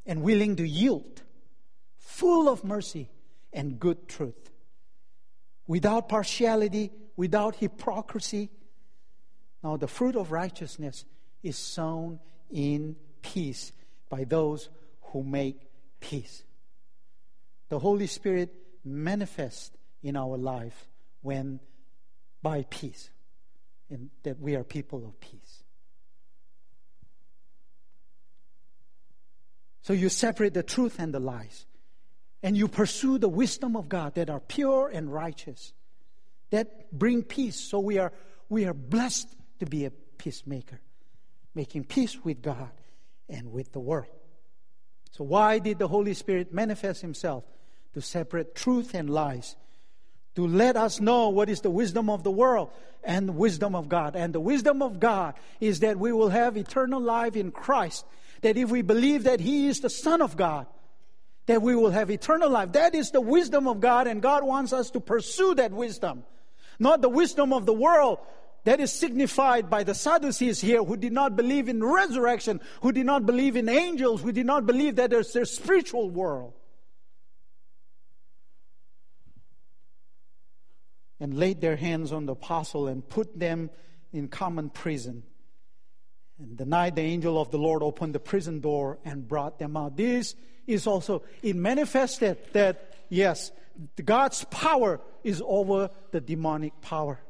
and 0.04 0.22
willing 0.22 0.56
to 0.56 0.66
yield, 0.66 1.22
full 1.98 2.48
of 2.48 2.64
mercy 2.64 3.08
and 3.52 3.78
good 3.78 4.08
truth, 4.08 4.50
without 5.66 6.08
partiality, 6.08 6.90
without 7.16 7.56
hypocrisy. 7.56 8.50
Now, 9.62 9.76
the 9.76 9.86
fruit 9.86 10.16
of 10.16 10.32
righteousness 10.32 11.04
is 11.42 11.56
sown 11.56 12.20
in 12.50 12.96
peace 13.22 13.72
by 14.08 14.24
those 14.24 14.68
who 15.02 15.22
make 15.22 15.68
peace. 16.00 16.42
The 17.68 17.78
Holy 17.78 18.06
Spirit 18.06 18.52
manifests 18.84 19.70
in 20.02 20.16
our 20.16 20.36
life 20.36 20.88
when 21.22 21.60
by 22.42 22.64
peace, 22.68 23.10
and 23.90 24.10
that 24.22 24.40
we 24.40 24.56
are 24.56 24.64
people 24.64 25.04
of 25.04 25.20
peace. 25.20 25.64
So 29.82 29.92
you 29.92 30.08
separate 30.08 30.54
the 30.54 30.62
truth 30.62 30.98
and 30.98 31.12
the 31.12 31.20
lies, 31.20 31.66
and 32.42 32.56
you 32.56 32.66
pursue 32.68 33.18
the 33.18 33.28
wisdom 33.28 33.76
of 33.76 33.88
God 33.88 34.14
that 34.14 34.30
are 34.30 34.40
pure 34.40 34.88
and 34.88 35.12
righteous, 35.12 35.72
that 36.50 36.90
bring 36.92 37.22
peace. 37.22 37.60
So 37.60 37.78
we 37.78 37.98
are 37.98 38.12
we 38.48 38.64
are 38.64 38.74
blessed 38.74 39.28
to 39.60 39.66
be 39.66 39.84
a 39.84 39.90
peacemaker 39.90 40.80
making 41.54 41.84
peace 41.84 42.16
with 42.24 42.42
God 42.42 42.70
and 43.28 43.52
with 43.52 43.72
the 43.72 43.80
world. 43.80 44.06
So, 45.10 45.24
why 45.24 45.58
did 45.58 45.78
the 45.78 45.88
Holy 45.88 46.14
Spirit 46.14 46.52
manifest 46.52 47.00
Himself? 47.00 47.44
To 47.94 48.00
separate 48.00 48.54
truth 48.54 48.94
and 48.94 49.10
lies, 49.10 49.56
to 50.36 50.46
let 50.46 50.76
us 50.76 51.00
know 51.00 51.30
what 51.30 51.50
is 51.50 51.60
the 51.60 51.70
wisdom 51.70 52.08
of 52.08 52.22
the 52.22 52.30
world 52.30 52.70
and 53.02 53.28
the 53.28 53.32
wisdom 53.32 53.74
of 53.74 53.88
God. 53.88 54.14
And 54.14 54.32
the 54.32 54.40
wisdom 54.40 54.80
of 54.80 55.00
God 55.00 55.34
is 55.60 55.80
that 55.80 55.98
we 55.98 56.12
will 56.12 56.28
have 56.28 56.56
eternal 56.56 57.00
life 57.00 57.34
in 57.34 57.50
Christ. 57.50 58.04
That 58.42 58.56
if 58.56 58.70
we 58.70 58.82
believe 58.82 59.24
that 59.24 59.40
He 59.40 59.66
is 59.66 59.80
the 59.80 59.90
Son 59.90 60.22
of 60.22 60.36
God, 60.36 60.66
that 61.46 61.62
we 61.62 61.74
will 61.74 61.90
have 61.90 62.12
eternal 62.12 62.48
life. 62.48 62.72
That 62.72 62.94
is 62.94 63.10
the 63.10 63.20
wisdom 63.20 63.66
of 63.66 63.80
God, 63.80 64.06
and 64.06 64.22
God 64.22 64.44
wants 64.44 64.72
us 64.72 64.90
to 64.92 65.00
pursue 65.00 65.56
that 65.56 65.72
wisdom. 65.72 66.22
Not 66.78 67.02
the 67.02 67.08
wisdom 67.08 67.52
of 67.52 67.66
the 67.66 67.72
world, 67.72 68.20
that 68.64 68.80
is 68.80 68.92
signified 68.92 69.70
by 69.70 69.84
the 69.84 69.94
Sadducees 69.94 70.60
here 70.60 70.82
who 70.82 70.96
did 70.96 71.12
not 71.12 71.36
believe 71.36 71.68
in 71.68 71.82
resurrection, 71.82 72.60
who 72.82 72.92
did 72.92 73.06
not 73.06 73.26
believe 73.26 73.56
in 73.56 73.68
angels, 73.68 74.22
who 74.22 74.32
did 74.32 74.46
not 74.46 74.66
believe 74.66 74.96
that 74.96 75.10
there's 75.10 75.34
a 75.36 75.46
spiritual 75.46 76.10
world. 76.10 76.52
And 81.18 81.38
laid 81.38 81.60
their 81.60 81.76
hands 81.76 82.12
on 82.12 82.26
the 82.26 82.32
apostle 82.32 82.88
and 82.88 83.06
put 83.06 83.38
them 83.38 83.70
in 84.12 84.28
common 84.28 84.70
prison. 84.70 85.22
And 86.38 86.56
the 86.56 86.64
night 86.64 86.96
the 86.96 87.02
angel 87.02 87.40
of 87.40 87.50
the 87.50 87.58
Lord 87.58 87.82
opened 87.82 88.14
the 88.14 88.20
prison 88.20 88.60
door 88.60 88.98
and 89.04 89.28
brought 89.28 89.58
them 89.58 89.76
out. 89.76 89.96
This 89.96 90.34
is 90.66 90.86
also, 90.86 91.22
it 91.42 91.56
manifested 91.56 92.38
that, 92.52 92.94
yes, 93.10 93.52
God's 94.02 94.44
power 94.44 95.00
is 95.22 95.42
over 95.44 95.90
the 96.10 96.20
demonic 96.20 96.80
power. 96.80 97.20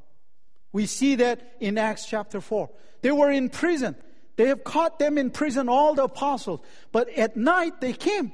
We 0.73 0.87
see 0.87 1.17
that 1.17 1.57
in 1.61 1.79
Acts 1.79 2.07
chapter 2.07 2.41
4. 2.41 2.71
They 3.03 3.13
were 3.13 3.31
in 3.31 3.49
prison. 3.49 3.97
They 4.37 4.49
have 4.49 4.65
caught 4.65 4.99
them 4.99 5.19
in 5.19 5.31
prison, 5.31 5.69
all 5.69 5.95
the 5.95 6.05
apostles. 6.05 6.61
But 6.93 7.09
at 7.11 7.37
night 7.37 7.81
they 7.81 7.93
came. 7.93 8.33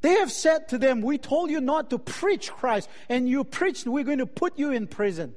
They 0.00 0.14
have 0.14 0.32
said 0.32 0.68
to 0.68 0.78
them, 0.78 1.00
We 1.00 1.18
told 1.18 1.50
you 1.50 1.60
not 1.60 1.90
to 1.90 1.98
preach 1.98 2.52
Christ, 2.52 2.88
and 3.08 3.28
you 3.28 3.44
preached, 3.44 3.86
we're 3.86 4.04
going 4.04 4.18
to 4.18 4.26
put 4.26 4.58
you 4.58 4.72
in 4.72 4.86
prison. 4.86 5.34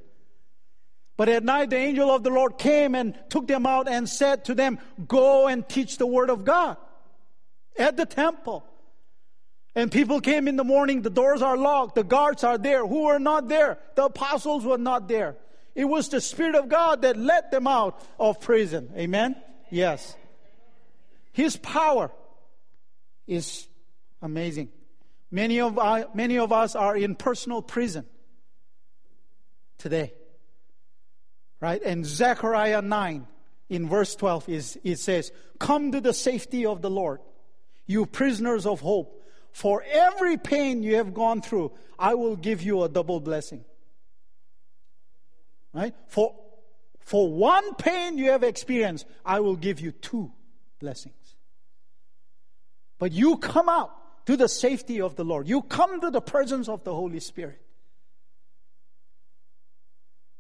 But 1.17 1.30
at 1.30 1.43
night 1.43 1.69
the 1.69 1.78
angel 1.78 2.13
of 2.13 2.24
the 2.24 2.30
Lord 2.30 2.58
came 2.58 2.93
and 2.93 3.17
took 3.30 3.48
them 3.48 3.65
out 3.65 3.88
and 3.88 4.10
said 4.10 4.45
to 4.45 4.56
them, 4.56 4.80
Go 5.08 5.48
and 5.48 5.67
teach 5.67 5.98
the 5.98 6.08
word 6.08 6.30
of 6.30 6.43
God 6.43 6.78
at 7.78 7.95
the 7.95 8.06
temple. 8.06 8.65
And 9.76 9.91
people 9.91 10.21
came 10.21 10.48
in 10.48 10.56
the 10.56 10.63
morning, 10.63 11.02
the 11.02 11.10
doors 11.10 11.41
are 11.41 11.58
locked, 11.58 11.95
the 11.95 12.04
guards 12.04 12.43
are 12.43 12.58
there. 12.58 12.86
Who 12.86 13.04
were 13.06 13.19
not 13.19 13.48
there? 13.48 13.78
The 13.95 14.06
apostles 14.06 14.65
were 14.65 14.78
not 14.78 15.08
there. 15.08 15.36
It 15.75 15.85
was 15.85 16.07
the 16.07 16.21
Spirit 16.21 16.55
of 16.55 16.69
God 16.69 17.01
that 17.01 17.17
led 17.17 17.51
them 17.51 17.67
out 17.67 18.01
of 18.17 18.39
prison. 18.39 18.89
Amen? 18.95 19.35
Yes. 19.69 20.15
His 21.33 21.57
power 21.57 22.11
is 23.27 23.67
amazing. 24.21 24.69
Many 25.29 25.59
of, 25.59 25.77
our, 25.77 26.07
many 26.13 26.38
of 26.39 26.53
us 26.53 26.75
are 26.75 26.95
in 26.95 27.15
personal 27.15 27.61
prison 27.61 28.05
today. 29.77 30.13
Right? 31.59 31.81
And 31.83 32.05
Zechariah 32.05 32.81
9 32.81 33.27
in 33.67 33.89
verse 33.89 34.15
12 34.15 34.49
is 34.49 34.79
it 34.83 34.99
says, 34.99 35.33
Come 35.59 35.91
to 35.91 35.99
the 35.99 36.13
safety 36.13 36.65
of 36.65 36.81
the 36.81 36.89
Lord, 36.89 37.19
you 37.85 38.05
prisoners 38.05 38.65
of 38.65 38.79
hope. 38.79 39.21
For 39.51 39.83
every 39.89 40.38
pain 40.38 40.83
you 40.83 40.97
have 40.97 41.13
gone 41.13 41.41
through, 41.41 41.71
I 41.97 42.13
will 42.13 42.35
give 42.35 42.61
you 42.61 42.83
a 42.83 42.89
double 42.89 43.19
blessing. 43.19 43.63
Right? 45.75 45.93
For, 46.07 46.33
for 47.01 47.29
one 47.29 47.75
pain 47.75 48.17
you 48.17 48.31
have 48.31 48.43
experienced, 48.43 49.05
I 49.25 49.41
will 49.41 49.57
give 49.57 49.81
you 49.81 49.91
two 49.91 50.31
blessings. 50.79 51.35
But 52.97 53.11
you 53.11 53.38
come 53.38 53.67
out 53.67 53.91
to 54.25 54.38
the 54.38 54.47
safety 54.47 55.01
of 55.01 55.17
the 55.17 55.25
Lord. 55.25 55.49
You 55.49 55.61
come 55.61 55.99
to 55.99 56.09
the 56.09 56.21
presence 56.21 56.69
of 56.69 56.85
the 56.85 56.95
Holy 56.95 57.19
Spirit. 57.19 57.61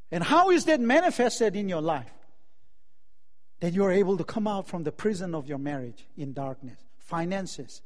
And 0.09 0.23
how 0.23 0.51
is 0.51 0.63
that 0.65 0.79
manifested 0.79 1.57
in 1.57 1.67
your 1.67 1.81
life? 1.81 2.11
That 3.59 3.73
you 3.73 3.83
are 3.83 3.91
able 3.91 4.15
to 4.17 4.23
come 4.23 4.47
out 4.47 4.67
from 4.69 4.83
the 4.83 4.91
prison 4.93 5.35
of 5.35 5.49
your 5.49 5.57
marriage 5.57 6.07
in 6.15 6.31
darkness, 6.31 6.79
finances, 6.97 7.81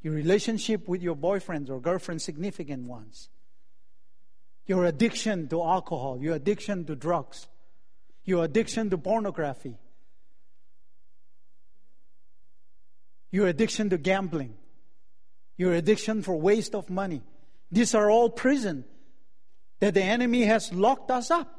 your 0.00 0.14
relationship 0.14 0.88
with 0.88 1.02
your 1.02 1.16
boyfriends 1.16 1.68
or 1.68 1.80
girlfriends, 1.80 2.24
significant 2.24 2.86
ones, 2.86 3.28
your 4.66 4.84
addiction 4.84 5.48
to 5.48 5.62
alcohol, 5.62 6.18
your 6.20 6.34
addiction 6.34 6.84
to 6.86 6.94
drugs, 6.94 7.48
your 8.24 8.44
addiction 8.44 8.90
to 8.90 8.98
pornography, 8.98 9.76
your 13.30 13.46
addiction 13.46 13.90
to 13.90 13.98
gambling, 13.98 14.54
your 15.56 15.72
addiction 15.72 16.22
for 16.22 16.36
waste 16.36 16.74
of 16.74 16.90
money. 16.90 17.22
These 17.70 17.94
are 17.94 18.10
all 18.10 18.30
prison 18.30 18.84
that 19.80 19.94
the 19.94 20.02
enemy 20.02 20.44
has 20.44 20.72
locked 20.72 21.10
us 21.10 21.30
up. 21.30 21.58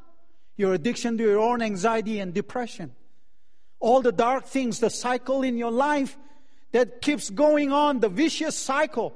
Your 0.55 0.73
addiction 0.73 1.17
to 1.17 1.23
your 1.23 1.39
own 1.39 1.61
anxiety 1.61 2.19
and 2.19 2.33
depression. 2.33 2.93
All 3.79 4.01
the 4.01 4.11
dark 4.11 4.45
things, 4.45 4.79
the 4.79 4.89
cycle 4.89 5.41
in 5.43 5.57
your 5.57 5.71
life 5.71 6.17
that 6.71 7.01
keeps 7.01 7.29
going 7.29 7.71
on, 7.71 7.99
the 7.99 8.09
vicious 8.09 8.55
cycle. 8.55 9.13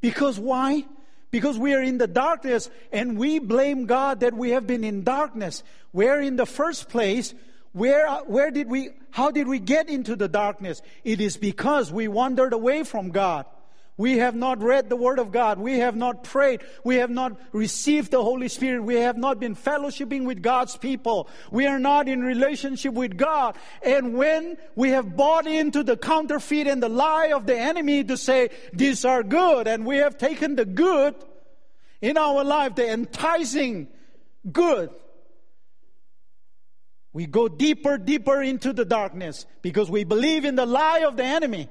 Because 0.00 0.38
why? 0.38 0.84
Because 1.30 1.58
we 1.58 1.74
are 1.74 1.82
in 1.82 1.98
the 1.98 2.06
darkness 2.06 2.70
and 2.92 3.18
we 3.18 3.38
blame 3.38 3.86
God 3.86 4.20
that 4.20 4.34
we 4.34 4.50
have 4.50 4.66
been 4.66 4.84
in 4.84 5.04
darkness. 5.04 5.62
Where 5.92 6.20
in 6.20 6.36
the 6.36 6.46
first 6.46 6.88
place, 6.88 7.34
where, 7.72 8.08
uh, 8.08 8.22
where 8.24 8.50
did 8.50 8.68
we, 8.68 8.90
how 9.10 9.30
did 9.30 9.46
we 9.46 9.58
get 9.58 9.88
into 9.88 10.16
the 10.16 10.28
darkness? 10.28 10.80
It 11.04 11.20
is 11.20 11.36
because 11.36 11.92
we 11.92 12.08
wandered 12.08 12.52
away 12.52 12.82
from 12.84 13.10
God. 13.10 13.46
We 13.98 14.18
have 14.18 14.36
not 14.36 14.62
read 14.62 14.88
the 14.88 14.96
Word 14.96 15.18
of 15.18 15.32
God. 15.32 15.58
We 15.58 15.80
have 15.80 15.96
not 15.96 16.22
prayed. 16.22 16.62
We 16.84 16.96
have 16.96 17.10
not 17.10 17.36
received 17.52 18.12
the 18.12 18.22
Holy 18.22 18.46
Spirit. 18.46 18.84
We 18.84 18.94
have 18.94 19.18
not 19.18 19.40
been 19.40 19.56
fellowshipping 19.56 20.24
with 20.24 20.40
God's 20.40 20.76
people. 20.76 21.28
We 21.50 21.66
are 21.66 21.80
not 21.80 22.08
in 22.08 22.22
relationship 22.22 22.94
with 22.94 23.16
God. 23.16 23.56
And 23.82 24.14
when 24.14 24.56
we 24.76 24.90
have 24.90 25.16
bought 25.16 25.48
into 25.48 25.82
the 25.82 25.96
counterfeit 25.96 26.68
and 26.68 26.80
the 26.80 26.88
lie 26.88 27.32
of 27.34 27.46
the 27.46 27.58
enemy 27.58 28.04
to 28.04 28.16
say, 28.16 28.50
these 28.72 29.04
are 29.04 29.24
good, 29.24 29.66
and 29.66 29.84
we 29.84 29.96
have 29.96 30.16
taken 30.16 30.54
the 30.54 30.64
good 30.64 31.16
in 32.00 32.16
our 32.16 32.44
life, 32.44 32.76
the 32.76 32.88
enticing 32.88 33.88
good, 34.50 34.90
we 37.12 37.26
go 37.26 37.48
deeper, 37.48 37.98
deeper 37.98 38.40
into 38.40 38.72
the 38.72 38.84
darkness 38.84 39.44
because 39.60 39.90
we 39.90 40.04
believe 40.04 40.44
in 40.44 40.54
the 40.54 40.66
lie 40.66 41.00
of 41.00 41.16
the 41.16 41.24
enemy. 41.24 41.68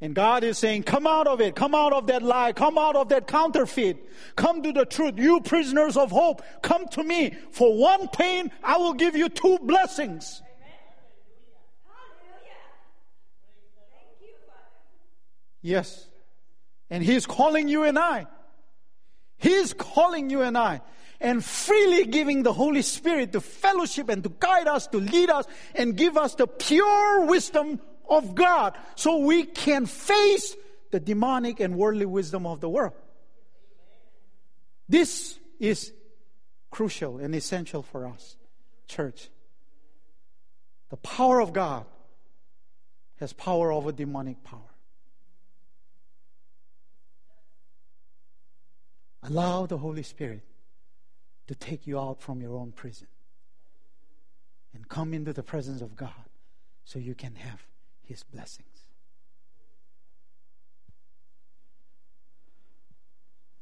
And 0.00 0.14
God 0.14 0.44
is 0.44 0.58
saying, 0.58 0.82
come 0.82 1.06
out 1.06 1.26
of 1.26 1.40
it. 1.40 1.56
Come 1.56 1.74
out 1.74 1.94
of 1.94 2.06
that 2.08 2.22
lie. 2.22 2.52
Come 2.52 2.76
out 2.76 2.96
of 2.96 3.08
that 3.08 3.26
counterfeit. 3.26 3.96
Come 4.36 4.62
to 4.62 4.72
the 4.72 4.84
truth. 4.84 5.14
You 5.16 5.40
prisoners 5.40 5.96
of 5.96 6.10
hope, 6.10 6.42
come 6.62 6.86
to 6.88 7.02
me. 7.02 7.34
For 7.50 7.74
one 7.74 8.08
pain, 8.08 8.50
I 8.62 8.76
will 8.76 8.92
give 8.92 9.16
you 9.16 9.30
two 9.30 9.58
blessings. 9.58 10.42
Yes. 15.62 16.06
And 16.90 17.02
He's 17.02 17.24
calling 17.24 17.66
you 17.66 17.84
and 17.84 17.98
I. 17.98 18.26
He's 19.38 19.72
calling 19.72 20.28
you 20.28 20.42
and 20.42 20.58
I. 20.58 20.82
And 21.20 21.42
freely 21.42 22.04
giving 22.04 22.42
the 22.42 22.52
Holy 22.52 22.82
Spirit 22.82 23.32
to 23.32 23.40
fellowship 23.40 24.10
and 24.10 24.22
to 24.22 24.28
guide 24.38 24.68
us, 24.68 24.86
to 24.88 24.98
lead 24.98 25.30
us, 25.30 25.46
and 25.74 25.96
give 25.96 26.18
us 26.18 26.34
the 26.34 26.46
pure 26.46 27.24
wisdom 27.24 27.80
of 28.08 28.34
God 28.34 28.76
so 28.94 29.18
we 29.18 29.44
can 29.44 29.86
face 29.86 30.56
the 30.90 31.00
demonic 31.00 31.60
and 31.60 31.76
worldly 31.76 32.06
wisdom 32.06 32.46
of 32.46 32.60
the 32.60 32.68
world. 32.68 32.94
This 34.88 35.38
is 35.58 35.92
crucial 36.70 37.18
and 37.18 37.34
essential 37.34 37.82
for 37.82 38.06
us, 38.06 38.36
church. 38.86 39.28
The 40.90 40.96
power 40.98 41.40
of 41.40 41.52
God 41.52 41.86
has 43.18 43.32
power 43.32 43.72
over 43.72 43.92
demonic 43.92 44.44
power. 44.44 44.60
Allow 49.22 49.66
the 49.66 49.78
Holy 49.78 50.04
Spirit 50.04 50.42
to 51.48 51.54
take 51.54 51.86
you 51.86 51.98
out 51.98 52.20
from 52.20 52.40
your 52.40 52.54
own 52.54 52.70
prison 52.72 53.08
and 54.74 54.88
come 54.88 55.12
into 55.12 55.32
the 55.32 55.42
presence 55.42 55.80
of 55.80 55.96
God 55.96 56.10
so 56.84 56.98
you 56.98 57.14
can 57.14 57.34
have 57.34 57.66
his 58.06 58.22
blessings. 58.22 58.68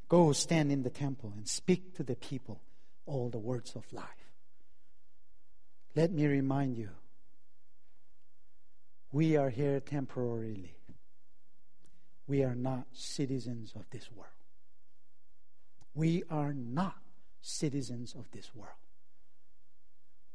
Go 0.07 0.31
stand 0.31 0.71
in 0.71 0.83
the 0.83 0.89
temple 0.89 1.33
and 1.35 1.47
speak 1.47 1.95
to 1.95 2.03
the 2.03 2.15
people 2.15 2.61
all 3.05 3.29
the 3.29 3.39
words 3.39 3.75
of 3.75 3.91
life. 3.91 4.05
Let 5.95 6.11
me 6.11 6.25
remind 6.25 6.77
you 6.77 6.89
we 9.11 9.37
are 9.37 9.49
here 9.49 9.79
temporarily. 9.79 10.75
We 12.27 12.43
are 12.43 12.55
not 12.55 12.87
citizens 12.91 13.73
of 13.75 13.89
this 13.91 14.11
world. 14.11 14.29
We 15.93 16.23
are 16.29 16.53
not 16.53 16.97
citizens 17.41 18.13
of 18.13 18.29
this 18.31 18.53
world. 18.53 18.71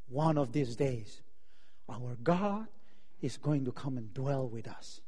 One 0.07 0.37
of 0.37 0.51
these 0.51 0.75
days, 0.75 1.21
our 1.87 2.17
God 2.23 2.67
is 3.21 3.37
going 3.37 3.65
to 3.65 3.71
come 3.71 3.97
and 3.97 4.13
dwell 4.13 4.47
with 4.47 4.67
us. 4.67 5.01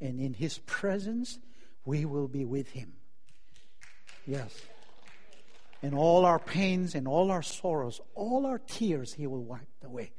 And 0.00 0.20
in 0.20 0.34
His 0.34 0.58
presence, 0.58 1.38
we 1.84 2.04
will 2.04 2.28
be 2.28 2.44
with 2.44 2.68
Him. 2.70 2.94
Yes. 4.26 4.54
And 5.82 5.94
all 5.94 6.24
our 6.24 6.38
pains 6.38 6.94
and 6.94 7.06
all 7.06 7.30
our 7.30 7.42
sorrows, 7.42 8.00
all 8.14 8.46
our 8.46 8.58
tears, 8.58 9.12
He 9.12 9.26
will 9.26 9.44
wipe 9.44 9.68
away. 9.84 10.12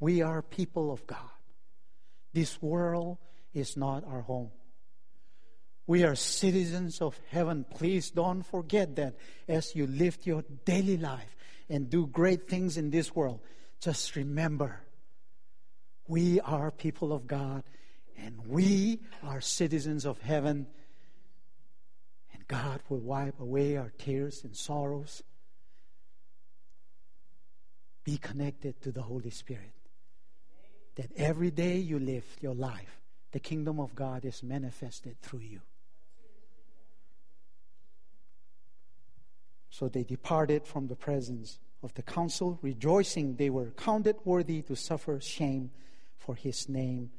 We 0.00 0.22
are 0.22 0.42
people 0.42 0.92
of 0.92 1.06
God. 1.06 1.18
This 2.32 2.62
world 2.62 3.18
is 3.52 3.76
not 3.76 4.04
our 4.04 4.22
home. 4.22 4.50
We 5.88 6.04
are 6.04 6.14
citizens 6.14 7.00
of 7.00 7.18
heaven. 7.30 7.64
Please 7.64 8.10
don't 8.10 8.42
forget 8.42 8.96
that 8.96 9.16
as 9.48 9.74
you 9.74 9.86
live 9.86 10.18
your 10.24 10.44
daily 10.64 10.98
life 10.98 11.34
and 11.68 11.88
do 11.88 12.06
great 12.06 12.48
things 12.48 12.76
in 12.76 12.90
this 12.90 13.14
world. 13.14 13.40
Just 13.80 14.14
remember 14.14 14.80
we 16.08 16.40
are 16.40 16.70
people 16.70 17.12
of 17.12 17.26
God 17.26 17.62
and 18.16 18.34
we 18.46 19.00
are 19.22 19.40
citizens 19.40 20.04
of 20.04 20.18
heaven. 20.20 20.66
And 22.32 22.48
God 22.48 22.80
will 22.88 22.98
wipe 22.98 23.38
away 23.38 23.76
our 23.76 23.92
tears 23.98 24.42
and 24.42 24.56
sorrows. 24.56 25.22
Be 28.04 28.16
connected 28.16 28.80
to 28.82 28.90
the 28.90 29.02
Holy 29.02 29.30
Spirit. 29.30 29.72
That 30.96 31.12
every 31.16 31.50
day 31.50 31.76
you 31.76 31.98
live 31.98 32.24
your 32.40 32.54
life, 32.54 33.00
the 33.30 33.38
kingdom 33.38 33.78
of 33.78 33.94
God 33.94 34.24
is 34.24 34.42
manifested 34.42 35.20
through 35.20 35.40
you. 35.40 35.60
So 39.70 39.88
they 39.88 40.02
departed 40.02 40.66
from 40.66 40.88
the 40.88 40.96
presence 40.96 41.60
of 41.84 41.94
the 41.94 42.02
council, 42.02 42.58
rejoicing 42.62 43.36
they 43.36 43.50
were 43.50 43.70
counted 43.72 44.16
worthy 44.24 44.62
to 44.62 44.74
suffer 44.74 45.20
shame 45.20 45.70
for 46.18 46.34
his 46.34 46.68
name. 46.68 47.10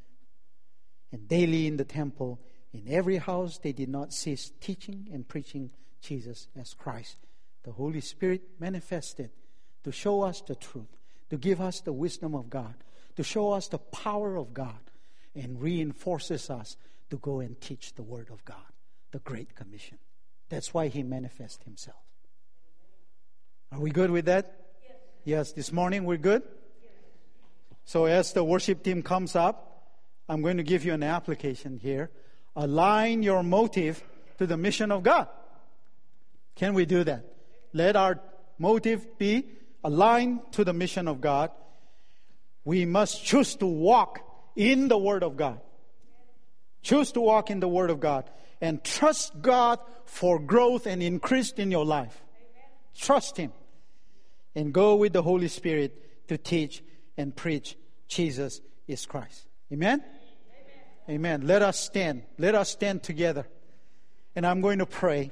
And 1.12 1.28
daily 1.28 1.66
in 1.66 1.78
the 1.78 1.86
temple, 1.86 2.40
in 2.74 2.84
every 2.88 3.18
house, 3.18 3.58
they 3.58 3.72
did 3.72 3.90
not 3.90 4.14
cease 4.14 4.52
teaching 4.62 5.10
and 5.12 5.28
preaching 5.28 5.72
Jesus 6.02 6.48
as 6.60 6.74
Christ. 6.74 7.18
The 7.64 7.72
Holy 7.72 8.02
Spirit 8.02 8.42
manifested 8.60 9.32
to 9.84 9.92
show 9.92 10.22
us 10.22 10.42
the 10.42 10.56
truth, 10.56 10.98
to 11.30 11.38
give 11.38 11.62
us 11.62 11.82
the 11.82 11.94
wisdom 11.94 12.36
of 12.36 12.50
God, 12.50 12.76
to 13.16 13.24
show 13.24 13.52
us 13.52 13.68
the 13.68 13.80
power 13.80 14.38
of 14.38 14.54
God, 14.54 14.80
and 15.36 15.62
reinforces 15.62 16.50
us 16.50 16.78
to 17.10 17.18
go 17.18 17.40
and 17.40 17.60
teach 17.60 17.96
the 17.96 18.04
Word 18.04 18.30
of 18.32 18.46
God, 18.46 18.58
the 19.12 19.20
Great 19.20 19.56
Commission. 19.56 19.98
That's 20.50 20.74
why 20.74 20.88
He 20.88 21.04
manifests 21.04 21.64
Himself. 21.64 21.98
Are 23.72 23.80
we 23.80 23.92
good 23.92 24.12
with 24.12 24.26
that? 24.26 24.46
Yes. 24.82 24.98
yes. 25.26 25.52
This 25.54 25.72
morning 25.72 26.06
we're 26.06 26.18
good? 26.18 26.44
So 27.90 28.06
as 28.06 28.34
the 28.34 28.44
worship 28.44 28.84
team 28.84 29.02
comes 29.02 29.36
up, 29.36 29.82
I'm 30.30 30.44
going 30.44 30.58
to 30.58 30.64
give 30.64 30.86
you 30.86 30.94
an 30.94 31.02
application 31.02 31.80
here. 31.80 32.12
Align 32.56 33.24
your 33.24 33.42
motive 33.42 34.04
to 34.38 34.46
the 34.46 34.58
mission 34.58 34.92
of 34.92 35.02
God. 35.02 35.28
Can 36.54 36.76
we 36.76 36.86
do 36.86 37.04
that? 37.04 37.26
Let 37.74 37.96
our 37.96 38.20
motive 38.60 39.18
be 39.18 39.46
aligned 39.84 40.42
to 40.52 40.64
the 40.64 40.72
mission 40.72 41.08
of 41.08 41.20
God. 41.20 41.50
We 42.64 42.86
must 42.86 43.26
choose 43.26 43.56
to 43.56 43.66
walk 43.66 44.20
in 44.56 44.88
the 44.88 45.00
Word 45.00 45.24
of 45.24 45.36
God. 45.36 45.60
Choose 46.84 47.12
to 47.14 47.22
walk 47.22 47.50
in 47.50 47.60
the 47.60 47.68
Word 47.68 47.90
of 47.90 48.00
God 48.00 48.30
and 48.62 48.84
trust 48.84 49.42
God 49.42 49.80
for 50.06 50.38
growth 50.38 50.86
and 50.86 51.02
increase 51.02 51.54
in 51.54 51.72
your 51.72 51.86
life. 51.86 52.22
Trust 52.96 53.38
Him 53.38 53.52
and 54.54 54.72
go 54.72 54.94
with 54.94 55.12
the 55.12 55.24
Holy 55.24 55.48
Spirit 55.48 56.28
to 56.28 56.38
teach 56.38 56.84
and 57.18 57.36
preach 57.36 57.78
Jesus 58.08 58.62
is 58.88 59.06
Christ. 59.06 59.48
Amen? 59.72 60.04
Amen? 61.10 61.40
Amen. 61.40 61.48
Let 61.48 61.62
us 61.62 61.80
stand. 61.80 62.24
Let 62.38 62.56
us 62.56 62.70
stand 62.70 63.04
together. 63.04 63.46
And 64.36 64.46
I'm 64.46 64.62
going 64.62 64.80
to 64.80 64.86
pray. 64.86 65.32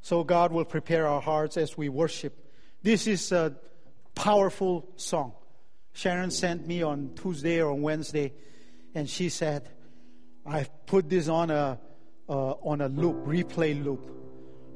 So 0.00 0.24
God 0.24 0.52
will 0.52 0.64
prepare 0.64 1.06
our 1.06 1.20
hearts 1.20 1.56
as 1.56 1.76
we 1.76 1.88
worship. 1.88 2.38
This 2.82 3.06
is 3.06 3.32
a 3.32 3.54
powerful 4.14 4.88
song. 4.96 5.32
Sharon 5.94 6.30
sent 6.30 6.66
me 6.66 6.82
on 6.82 7.12
Tuesday 7.14 7.62
or 7.62 7.70
on 7.72 7.80
Wednesday, 7.80 8.32
and 8.94 9.08
she 9.08 9.28
said, 9.28 9.68
I've 10.44 10.86
put 10.86 11.08
this 11.08 11.28
on 11.28 11.50
a, 11.50 11.78
uh, 12.28 12.32
on 12.32 12.80
a 12.80 12.88
loop, 12.88 13.24
replay 13.24 13.82
loop. 13.82 14.10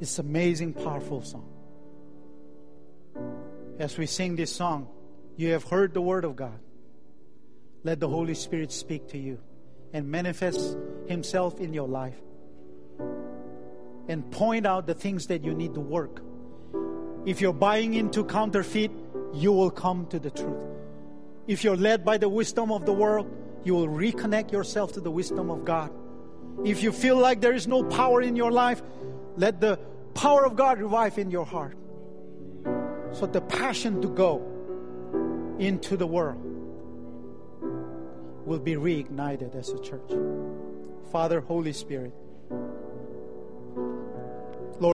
It's 0.00 0.18
amazing, 0.18 0.74
powerful 0.74 1.22
song. 1.22 1.48
As 3.78 3.98
we 3.98 4.06
sing 4.06 4.36
this 4.36 4.54
song, 4.54 4.88
You 5.38 5.52
have 5.52 5.62
heard 5.62 5.94
the 5.94 6.00
word 6.00 6.24
of 6.24 6.34
God. 6.34 6.58
Let 7.84 8.00
the 8.00 8.08
Holy 8.08 8.34
Spirit 8.34 8.72
speak 8.72 9.06
to 9.10 9.18
you 9.18 9.38
and 9.92 10.10
manifest 10.10 10.76
Himself 11.06 11.60
in 11.60 11.72
your 11.72 11.86
life 11.86 12.18
and 14.08 14.28
point 14.32 14.66
out 14.66 14.88
the 14.88 14.94
things 14.94 15.28
that 15.28 15.44
you 15.44 15.54
need 15.54 15.74
to 15.74 15.80
work. 15.80 16.22
If 17.24 17.40
you're 17.40 17.52
buying 17.52 17.94
into 17.94 18.24
counterfeit, 18.24 18.90
you 19.32 19.52
will 19.52 19.70
come 19.70 20.06
to 20.06 20.18
the 20.18 20.32
truth. 20.32 20.60
If 21.46 21.62
you're 21.62 21.76
led 21.76 22.04
by 22.04 22.18
the 22.18 22.28
wisdom 22.28 22.72
of 22.72 22.84
the 22.84 22.92
world, 22.92 23.30
you 23.62 23.74
will 23.74 23.86
reconnect 23.86 24.50
yourself 24.50 24.94
to 24.94 25.00
the 25.00 25.10
wisdom 25.12 25.52
of 25.52 25.64
God. 25.64 25.92
If 26.64 26.82
you 26.82 26.90
feel 26.90 27.16
like 27.16 27.40
there 27.40 27.54
is 27.54 27.68
no 27.68 27.84
power 27.84 28.22
in 28.22 28.34
your 28.34 28.50
life, 28.50 28.82
let 29.36 29.60
the 29.60 29.78
power 30.14 30.44
of 30.44 30.56
God 30.56 30.80
revive 30.80 31.16
in 31.16 31.30
your 31.30 31.46
heart. 31.46 31.76
So 33.12 33.26
the 33.26 33.40
passion 33.40 34.02
to 34.02 34.08
go 34.08 34.57
into 35.58 35.96
the 35.96 36.06
world 36.06 36.44
will 38.46 38.58
be 38.58 38.74
reignited 38.74 39.54
as 39.54 39.70
a 39.70 39.78
church. 39.80 40.10
Father, 41.10 41.40
Holy 41.40 41.72
Spirit, 41.72 42.12